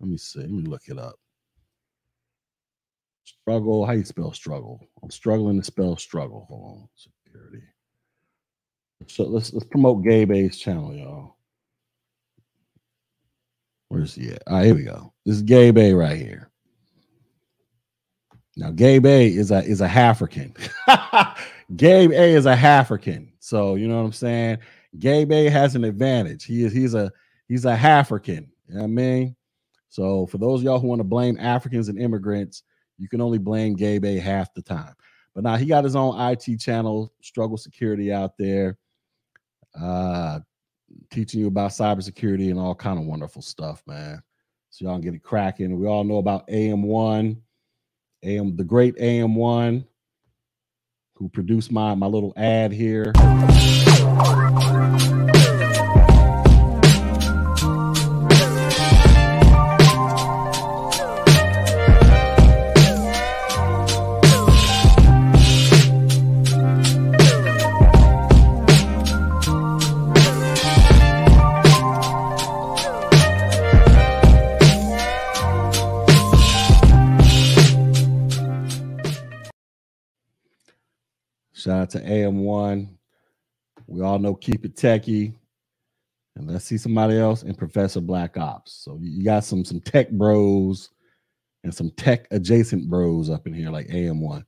Let 0.00 0.08
me 0.10 0.16
see. 0.16 0.40
Let 0.40 0.50
me 0.50 0.62
look 0.64 0.82
it 0.88 0.98
up. 0.98 1.16
Struggle. 3.24 3.86
How 3.86 3.92
you 3.92 4.04
spell 4.04 4.32
struggle? 4.32 4.80
I'm 5.02 5.10
struggling 5.10 5.58
to 5.58 5.64
spell 5.64 5.96
struggle. 5.96 6.46
Hold 6.48 6.64
on. 6.64 6.88
Security. 6.94 7.62
So 9.06 9.24
let's 9.24 9.52
let's 9.52 9.66
promote 9.66 10.04
Gabe 10.04 10.30
A's 10.32 10.58
channel, 10.58 10.94
y'all. 10.94 11.36
Where's 13.90 14.14
he 14.14 14.30
at? 14.30 14.42
All 14.46 14.56
right, 14.56 14.66
here 14.66 14.74
we 14.76 14.84
go. 14.84 15.12
This 15.26 15.36
is 15.36 15.42
Gabe 15.42 15.76
A 15.76 15.92
right 15.92 16.16
here. 16.16 16.48
Now, 18.56 18.70
Gabe 18.70 19.04
A 19.04 19.26
is 19.26 19.50
a 19.50 19.64
is 19.64 19.80
a 19.80 19.86
African. 19.86 20.54
Gabe 21.76 22.12
A 22.12 22.34
is 22.34 22.46
a 22.46 22.50
African. 22.50 23.32
So 23.40 23.74
you 23.74 23.88
know 23.88 23.96
what 23.96 24.04
I'm 24.04 24.12
saying? 24.12 24.58
Gabe 25.00 25.32
A 25.32 25.50
has 25.50 25.74
an 25.74 25.82
advantage. 25.82 26.44
He 26.44 26.62
is 26.62 26.72
he's 26.72 26.94
a 26.94 27.10
he's 27.48 27.64
a 27.64 27.72
African. 27.72 28.52
You 28.68 28.74
know 28.74 28.80
what 28.82 28.84
I 28.84 28.90
mean? 28.90 29.36
So 29.88 30.26
for 30.26 30.38
those 30.38 30.62
y'all 30.62 30.78
who 30.78 30.86
want 30.86 31.00
to 31.00 31.04
blame 31.04 31.36
Africans 31.40 31.88
and 31.88 32.00
immigrants, 32.00 32.62
you 32.96 33.08
can 33.08 33.20
only 33.20 33.38
blame 33.38 33.74
Gabe 33.74 34.04
A 34.04 34.18
half 34.18 34.54
the 34.54 34.62
time. 34.62 34.94
But 35.34 35.42
now 35.42 35.56
he 35.56 35.66
got 35.66 35.82
his 35.82 35.96
own 35.96 36.14
IT 36.30 36.60
channel, 36.60 37.12
Struggle 37.22 37.56
Security 37.56 38.12
out 38.12 38.38
there, 38.38 38.78
uh, 39.80 40.38
teaching 41.10 41.40
you 41.40 41.46
about 41.46 41.70
cybersecurity 41.70 42.50
and 42.50 42.58
all 42.58 42.74
kind 42.74 42.98
of 42.98 43.04
wonderful 43.04 43.42
stuff, 43.42 43.82
man. 43.86 44.22
So 44.70 44.84
y'all 44.84 44.94
can 44.94 45.02
get 45.02 45.14
it 45.14 45.22
cracking. 45.22 45.78
We 45.78 45.86
all 45.86 46.04
know 46.04 46.18
about 46.18 46.46
AM1, 46.48 47.36
AM 48.22 48.56
the 48.56 48.64
great 48.64 48.96
AM1, 48.96 49.84
who 51.16 51.28
produced 51.28 51.72
my 51.72 51.94
my 51.94 52.06
little 52.06 52.32
ad 52.36 52.72
here. 52.72 53.12
To 81.90 82.00
AM1. 82.00 82.88
We 83.86 84.02
all 84.02 84.18
know 84.18 84.34
Keep 84.34 84.64
It 84.64 84.76
Techie. 84.76 85.34
And 86.36 86.50
let's 86.50 86.64
see 86.64 86.78
somebody 86.78 87.18
else 87.18 87.42
in 87.42 87.54
Professor 87.54 88.00
Black 88.00 88.36
Ops. 88.36 88.72
So 88.72 88.98
you 89.02 89.24
got 89.24 89.44
some 89.44 89.64
some 89.64 89.80
tech 89.80 90.10
bros 90.10 90.90
and 91.64 91.74
some 91.74 91.90
tech 91.96 92.26
adjacent 92.30 92.88
bros 92.88 93.28
up 93.28 93.46
in 93.46 93.52
here 93.52 93.70
like 93.70 93.88
AM1. 93.88 94.44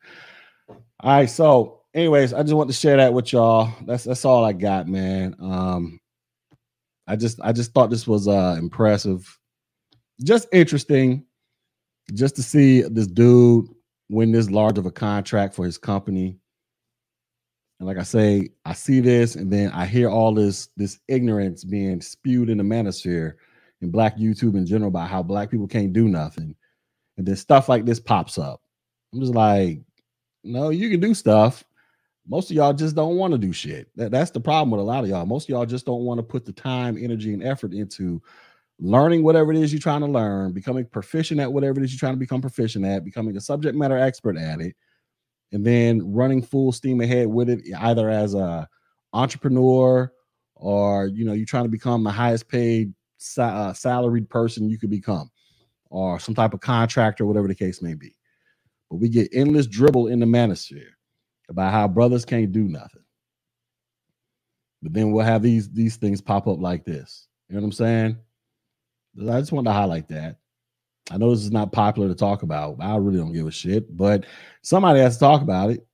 All 0.68 0.76
right, 1.02 1.28
so 1.28 1.80
anyways, 1.92 2.32
I 2.32 2.42
just 2.42 2.54
want 2.54 2.70
to 2.70 2.76
share 2.76 2.96
that 2.96 3.12
with 3.12 3.32
y'all. 3.32 3.72
That's 3.84 4.04
that's 4.04 4.24
all 4.24 4.44
I 4.44 4.52
got, 4.52 4.88
man. 4.88 5.34
Um 5.40 6.00
I 7.06 7.16
just 7.16 7.40
I 7.42 7.52
just 7.52 7.72
thought 7.72 7.90
this 7.90 8.06
was 8.06 8.28
uh 8.28 8.56
impressive. 8.58 9.38
Just 10.22 10.48
interesting 10.52 11.26
just 12.14 12.36
to 12.36 12.42
see 12.42 12.82
this 12.82 13.06
dude 13.06 13.66
win 14.08 14.32
this 14.32 14.50
large 14.50 14.78
of 14.78 14.86
a 14.86 14.90
contract 14.90 15.54
for 15.54 15.64
his 15.64 15.78
company 15.78 16.38
and 17.82 17.88
like 17.88 17.98
I 17.98 18.04
say, 18.04 18.50
I 18.64 18.74
see 18.74 19.00
this, 19.00 19.34
and 19.34 19.52
then 19.52 19.72
I 19.72 19.86
hear 19.86 20.08
all 20.08 20.32
this 20.32 20.68
this 20.76 21.00
ignorance 21.08 21.64
being 21.64 22.00
spewed 22.00 22.48
in 22.48 22.58
the 22.58 22.62
manosphere 22.62 23.32
in 23.80 23.90
Black 23.90 24.16
YouTube 24.16 24.54
in 24.54 24.64
general 24.64 24.86
about 24.86 25.10
how 25.10 25.20
Black 25.20 25.50
people 25.50 25.66
can't 25.66 25.92
do 25.92 26.06
nothing, 26.06 26.54
and 27.16 27.26
then 27.26 27.34
stuff 27.34 27.68
like 27.68 27.84
this 27.84 27.98
pops 27.98 28.38
up. 28.38 28.62
I'm 29.12 29.18
just 29.18 29.34
like, 29.34 29.80
no, 30.44 30.68
you 30.68 30.90
can 30.90 31.00
do 31.00 31.12
stuff. 31.12 31.64
Most 32.24 32.52
of 32.52 32.56
y'all 32.56 32.72
just 32.72 32.94
don't 32.94 33.16
want 33.16 33.32
to 33.32 33.38
do 33.38 33.52
shit. 33.52 33.88
That, 33.96 34.12
that's 34.12 34.30
the 34.30 34.38
problem 34.38 34.70
with 34.70 34.78
a 34.78 34.84
lot 34.84 35.02
of 35.02 35.10
y'all. 35.10 35.26
Most 35.26 35.46
of 35.46 35.48
y'all 35.48 35.66
just 35.66 35.84
don't 35.84 36.04
want 36.04 36.18
to 36.18 36.22
put 36.22 36.44
the 36.44 36.52
time, 36.52 36.96
energy, 36.96 37.34
and 37.34 37.42
effort 37.42 37.72
into 37.72 38.22
learning 38.78 39.24
whatever 39.24 39.52
it 39.52 39.58
is 39.58 39.72
you're 39.72 39.80
trying 39.80 40.02
to 40.02 40.06
learn, 40.06 40.52
becoming 40.52 40.84
proficient 40.84 41.40
at 41.40 41.52
whatever 41.52 41.80
it 41.80 41.84
is 41.84 41.92
you're 41.92 41.98
trying 41.98 42.14
to 42.14 42.20
become 42.20 42.40
proficient 42.40 42.84
at, 42.84 43.04
becoming 43.04 43.36
a 43.36 43.40
subject 43.40 43.76
matter 43.76 43.98
expert 43.98 44.36
at 44.36 44.60
it 44.60 44.76
and 45.52 45.64
then 45.64 46.12
running 46.12 46.42
full 46.42 46.72
steam 46.72 47.00
ahead 47.00 47.28
with 47.28 47.48
it, 47.48 47.60
either 47.78 48.08
as 48.08 48.34
a 48.34 48.68
entrepreneur 49.12 50.10
or 50.54 51.06
you 51.06 51.24
know 51.24 51.32
you're 51.32 51.46
trying 51.46 51.64
to 51.64 51.70
become 51.70 52.02
the 52.02 52.10
highest 52.10 52.48
paid 52.48 52.92
uh, 53.38 53.72
salaried 53.72 54.28
person 54.28 54.68
you 54.68 54.78
could 54.78 54.90
become, 54.90 55.30
or 55.90 56.18
some 56.18 56.34
type 56.34 56.54
of 56.54 56.60
contractor, 56.60 57.26
whatever 57.26 57.48
the 57.48 57.54
case 57.54 57.82
may 57.82 57.94
be. 57.94 58.16
But 58.90 58.96
we 58.96 59.08
get 59.08 59.28
endless 59.32 59.66
dribble 59.66 60.08
in 60.08 60.20
the 60.20 60.26
manosphere 60.26 60.90
about 61.48 61.72
how 61.72 61.88
brothers 61.88 62.24
can't 62.24 62.52
do 62.52 62.64
nothing. 62.64 63.02
But 64.82 64.94
then 64.94 65.12
we'll 65.12 65.24
have 65.24 65.42
these 65.42 65.70
these 65.70 65.96
things 65.96 66.20
pop 66.20 66.48
up 66.48 66.58
like 66.58 66.84
this. 66.84 67.28
You 67.48 67.54
know 67.54 67.60
what 67.60 67.66
I'm 67.66 67.72
saying? 67.72 68.16
I 69.30 69.40
just 69.40 69.52
wanted 69.52 69.68
to 69.68 69.74
highlight 69.74 70.08
that. 70.08 70.38
I 71.12 71.18
know 71.18 71.30
this 71.30 71.44
is 71.44 71.52
not 71.52 71.72
popular 71.72 72.08
to 72.08 72.14
talk 72.14 72.42
about. 72.42 72.76
I 72.80 72.96
really 72.96 73.18
don't 73.18 73.32
give 73.32 73.46
a 73.46 73.50
shit, 73.50 73.94
but 73.94 74.24
somebody 74.62 75.00
has 75.00 75.16
to 75.16 75.20
talk 75.20 75.42
about 75.42 75.70
it. 75.70 75.86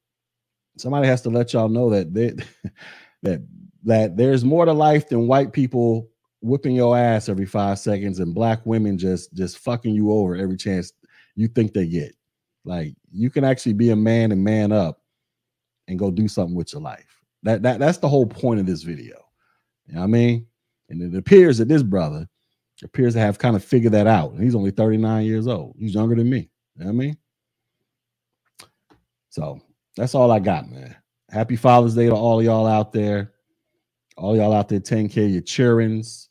Somebody 0.77 1.09
has 1.09 1.23
to 1.23 1.31
let 1.31 1.53
y'all 1.53 1.69
know 1.69 1.91
that 1.91 2.15
they, 2.15 2.35
that 3.23 3.43
that 3.83 4.17
there's 4.17 4.45
more 4.45 4.65
to 4.65 4.73
life 4.73 5.09
than 5.09 5.27
white 5.27 5.53
people 5.53 6.09
whipping 6.41 6.77
your 6.77 6.97
ass 6.97 7.29
every 7.29 7.47
five 7.47 7.81
seconds 7.81 8.21
and 8.21 8.35
black 8.35 8.65
women 8.65 8.97
just 8.97 9.33
just 9.35 9.59
fucking 9.59 9.93
you 9.93 10.13
over 10.13 10.37
every 10.37 10.57
chance 10.57 10.93
you 11.35 11.49
think 11.49 11.75
they 11.75 11.87
get. 11.87 12.15
Like 12.65 12.95
you 13.11 13.29
can 13.29 13.43
actually 13.43 13.73
be 13.73 13.91
a 13.91 13.97
man 13.97 14.31
and 14.31 14.45
man 14.45 14.71
up 14.71 15.01
and 15.89 15.99
go 15.99 16.13
do 16.13 16.29
something 16.29 16.55
with 16.55 16.73
your 16.73 16.83
life. 16.83 17.21
That 17.43 17.63
that 17.63 17.81
that's 17.81 17.99
the 17.99 18.09
whole 18.09 18.27
point 18.27 18.61
of 18.61 18.67
this 18.67 18.83
video. 18.83 19.17
You 19.87 19.95
know 19.95 20.01
what 20.01 20.05
I 20.05 20.09
mean? 20.09 20.47
And 20.91 21.03
it 21.03 21.19
appears 21.19 21.59
that 21.59 21.69
this 21.69 21.83
brother 21.83 22.29
appears 22.85 23.15
to 23.15 23.21
have 23.21 23.39
kind 23.39 23.57
of 23.57 23.65
figured 23.65 23.93
that 23.93 24.07
out. 24.07 24.39
He's 24.39 24.55
only 24.55 24.71
39 24.71 25.25
years 25.25 25.47
old. 25.47 25.77
He's 25.79 25.95
younger 25.95 26.15
than 26.15 26.31
me. 26.31 26.51
You 26.77 26.85
know 26.85 26.87
what 26.87 26.93
I 26.93 26.95
mean? 26.95 27.19
So 29.31 29.61
that's 29.97 30.15
all 30.15 30.31
I 30.31 30.39
got, 30.39 30.71
man. 30.71 30.97
Happy 31.31 31.57
Father's 31.57 31.95
Day 31.95 32.07
to 32.07 32.15
all 32.15 32.43
y'all 32.43 32.67
out 32.67 32.93
there. 32.93 33.33
All 34.17 34.37
y'all 34.37 34.53
out 34.53 34.69
there 34.69 34.81
taking 34.81 35.09
care 35.09 35.25
of 35.25 35.31
your 35.31 35.43
childrens, 35.43 36.29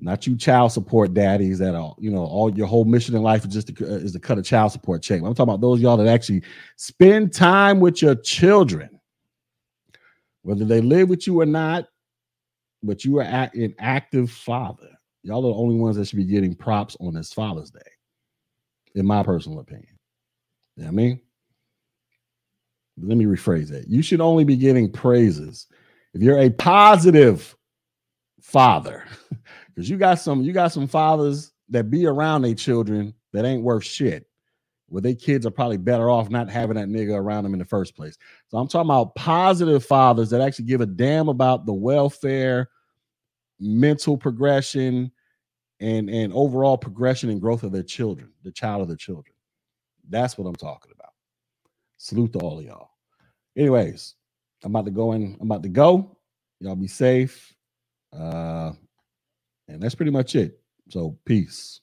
not 0.00 0.26
you 0.26 0.36
child 0.36 0.72
support 0.72 1.14
daddies 1.14 1.60
that 1.60 1.76
all 1.76 1.96
you 2.00 2.10
know, 2.10 2.24
all 2.24 2.52
your 2.52 2.66
whole 2.66 2.84
mission 2.84 3.14
in 3.14 3.22
life 3.22 3.44
is 3.44 3.52
just 3.52 3.76
to, 3.76 3.84
uh, 3.84 3.96
is 3.98 4.12
to 4.12 4.18
cut 4.18 4.38
a 4.38 4.42
child 4.42 4.72
support 4.72 5.02
check. 5.02 5.18
I'm 5.22 5.32
talking 5.32 5.42
about 5.44 5.60
those 5.60 5.80
y'all 5.80 5.96
that 5.96 6.08
actually 6.08 6.42
spend 6.76 7.32
time 7.32 7.78
with 7.78 8.02
your 8.02 8.16
children, 8.16 8.98
whether 10.42 10.64
they 10.64 10.80
live 10.80 11.08
with 11.08 11.28
you 11.28 11.40
or 11.40 11.46
not, 11.46 11.86
but 12.82 13.04
you 13.04 13.20
are 13.20 13.22
an 13.22 13.76
active 13.78 14.28
father 14.28 14.97
Y'all 15.22 15.44
are 15.44 15.52
the 15.52 15.58
only 15.58 15.76
ones 15.76 15.96
that 15.96 16.06
should 16.06 16.16
be 16.16 16.24
getting 16.24 16.54
props 16.54 16.96
on 17.00 17.14
this 17.14 17.32
Father's 17.32 17.70
Day, 17.70 17.80
in 18.94 19.06
my 19.06 19.22
personal 19.22 19.60
opinion. 19.60 19.98
You 20.76 20.84
know 20.84 20.88
I 20.88 20.92
mean? 20.92 21.20
Let 23.00 23.16
me 23.16 23.26
rephrase 23.26 23.68
that. 23.68 23.88
You 23.88 24.02
should 24.02 24.20
only 24.20 24.44
be 24.44 24.56
getting 24.56 24.90
praises 24.90 25.66
if 26.14 26.22
you're 26.22 26.38
a 26.38 26.50
positive 26.50 27.56
father. 28.40 29.04
Because 29.68 29.88
you 29.88 29.96
got 29.96 30.18
some, 30.18 30.42
you 30.42 30.52
got 30.52 30.72
some 30.72 30.88
fathers 30.88 31.52
that 31.68 31.88
be 31.88 32.04
around 32.04 32.42
their 32.42 32.56
children 32.56 33.14
that 33.32 33.44
ain't 33.44 33.62
worth 33.62 33.84
shit. 33.84 34.26
Where 34.88 35.00
their 35.00 35.14
kids 35.14 35.46
are 35.46 35.52
probably 35.52 35.76
better 35.76 36.10
off 36.10 36.30
not 36.30 36.50
having 36.50 36.74
that 36.74 36.88
nigga 36.88 37.14
around 37.14 37.44
them 37.44 37.52
in 37.52 37.60
the 37.60 37.64
first 37.64 37.94
place. 37.94 38.18
So 38.48 38.58
I'm 38.58 38.66
talking 38.66 38.90
about 38.90 39.14
positive 39.14 39.84
fathers 39.84 40.30
that 40.30 40.40
actually 40.40 40.64
give 40.64 40.80
a 40.80 40.86
damn 40.86 41.28
about 41.28 41.64
the 41.64 41.72
welfare 41.72 42.70
mental 43.60 44.16
progression 44.16 45.10
and 45.80 46.10
and 46.10 46.32
overall 46.32 46.76
progression 46.76 47.30
and 47.30 47.40
growth 47.40 47.62
of 47.62 47.72
their 47.72 47.82
children, 47.82 48.32
the 48.42 48.52
child 48.52 48.82
of 48.82 48.88
their 48.88 48.96
children. 48.96 49.34
That's 50.08 50.36
what 50.38 50.46
I'm 50.46 50.56
talking 50.56 50.92
about. 50.98 51.12
Salute 51.98 52.32
to 52.34 52.38
all 52.40 52.58
of 52.58 52.64
y'all. 52.64 52.90
Anyways, 53.56 54.14
I'm 54.64 54.74
about 54.74 54.86
to 54.86 54.90
go 54.90 55.12
in. 55.12 55.36
I'm 55.40 55.50
about 55.50 55.62
to 55.64 55.68
go. 55.68 56.16
Y'all 56.60 56.76
be 56.76 56.88
safe. 56.88 57.54
Uh, 58.16 58.72
and 59.68 59.82
that's 59.82 59.94
pretty 59.94 60.10
much 60.10 60.34
it. 60.34 60.60
So 60.88 61.18
peace. 61.24 61.80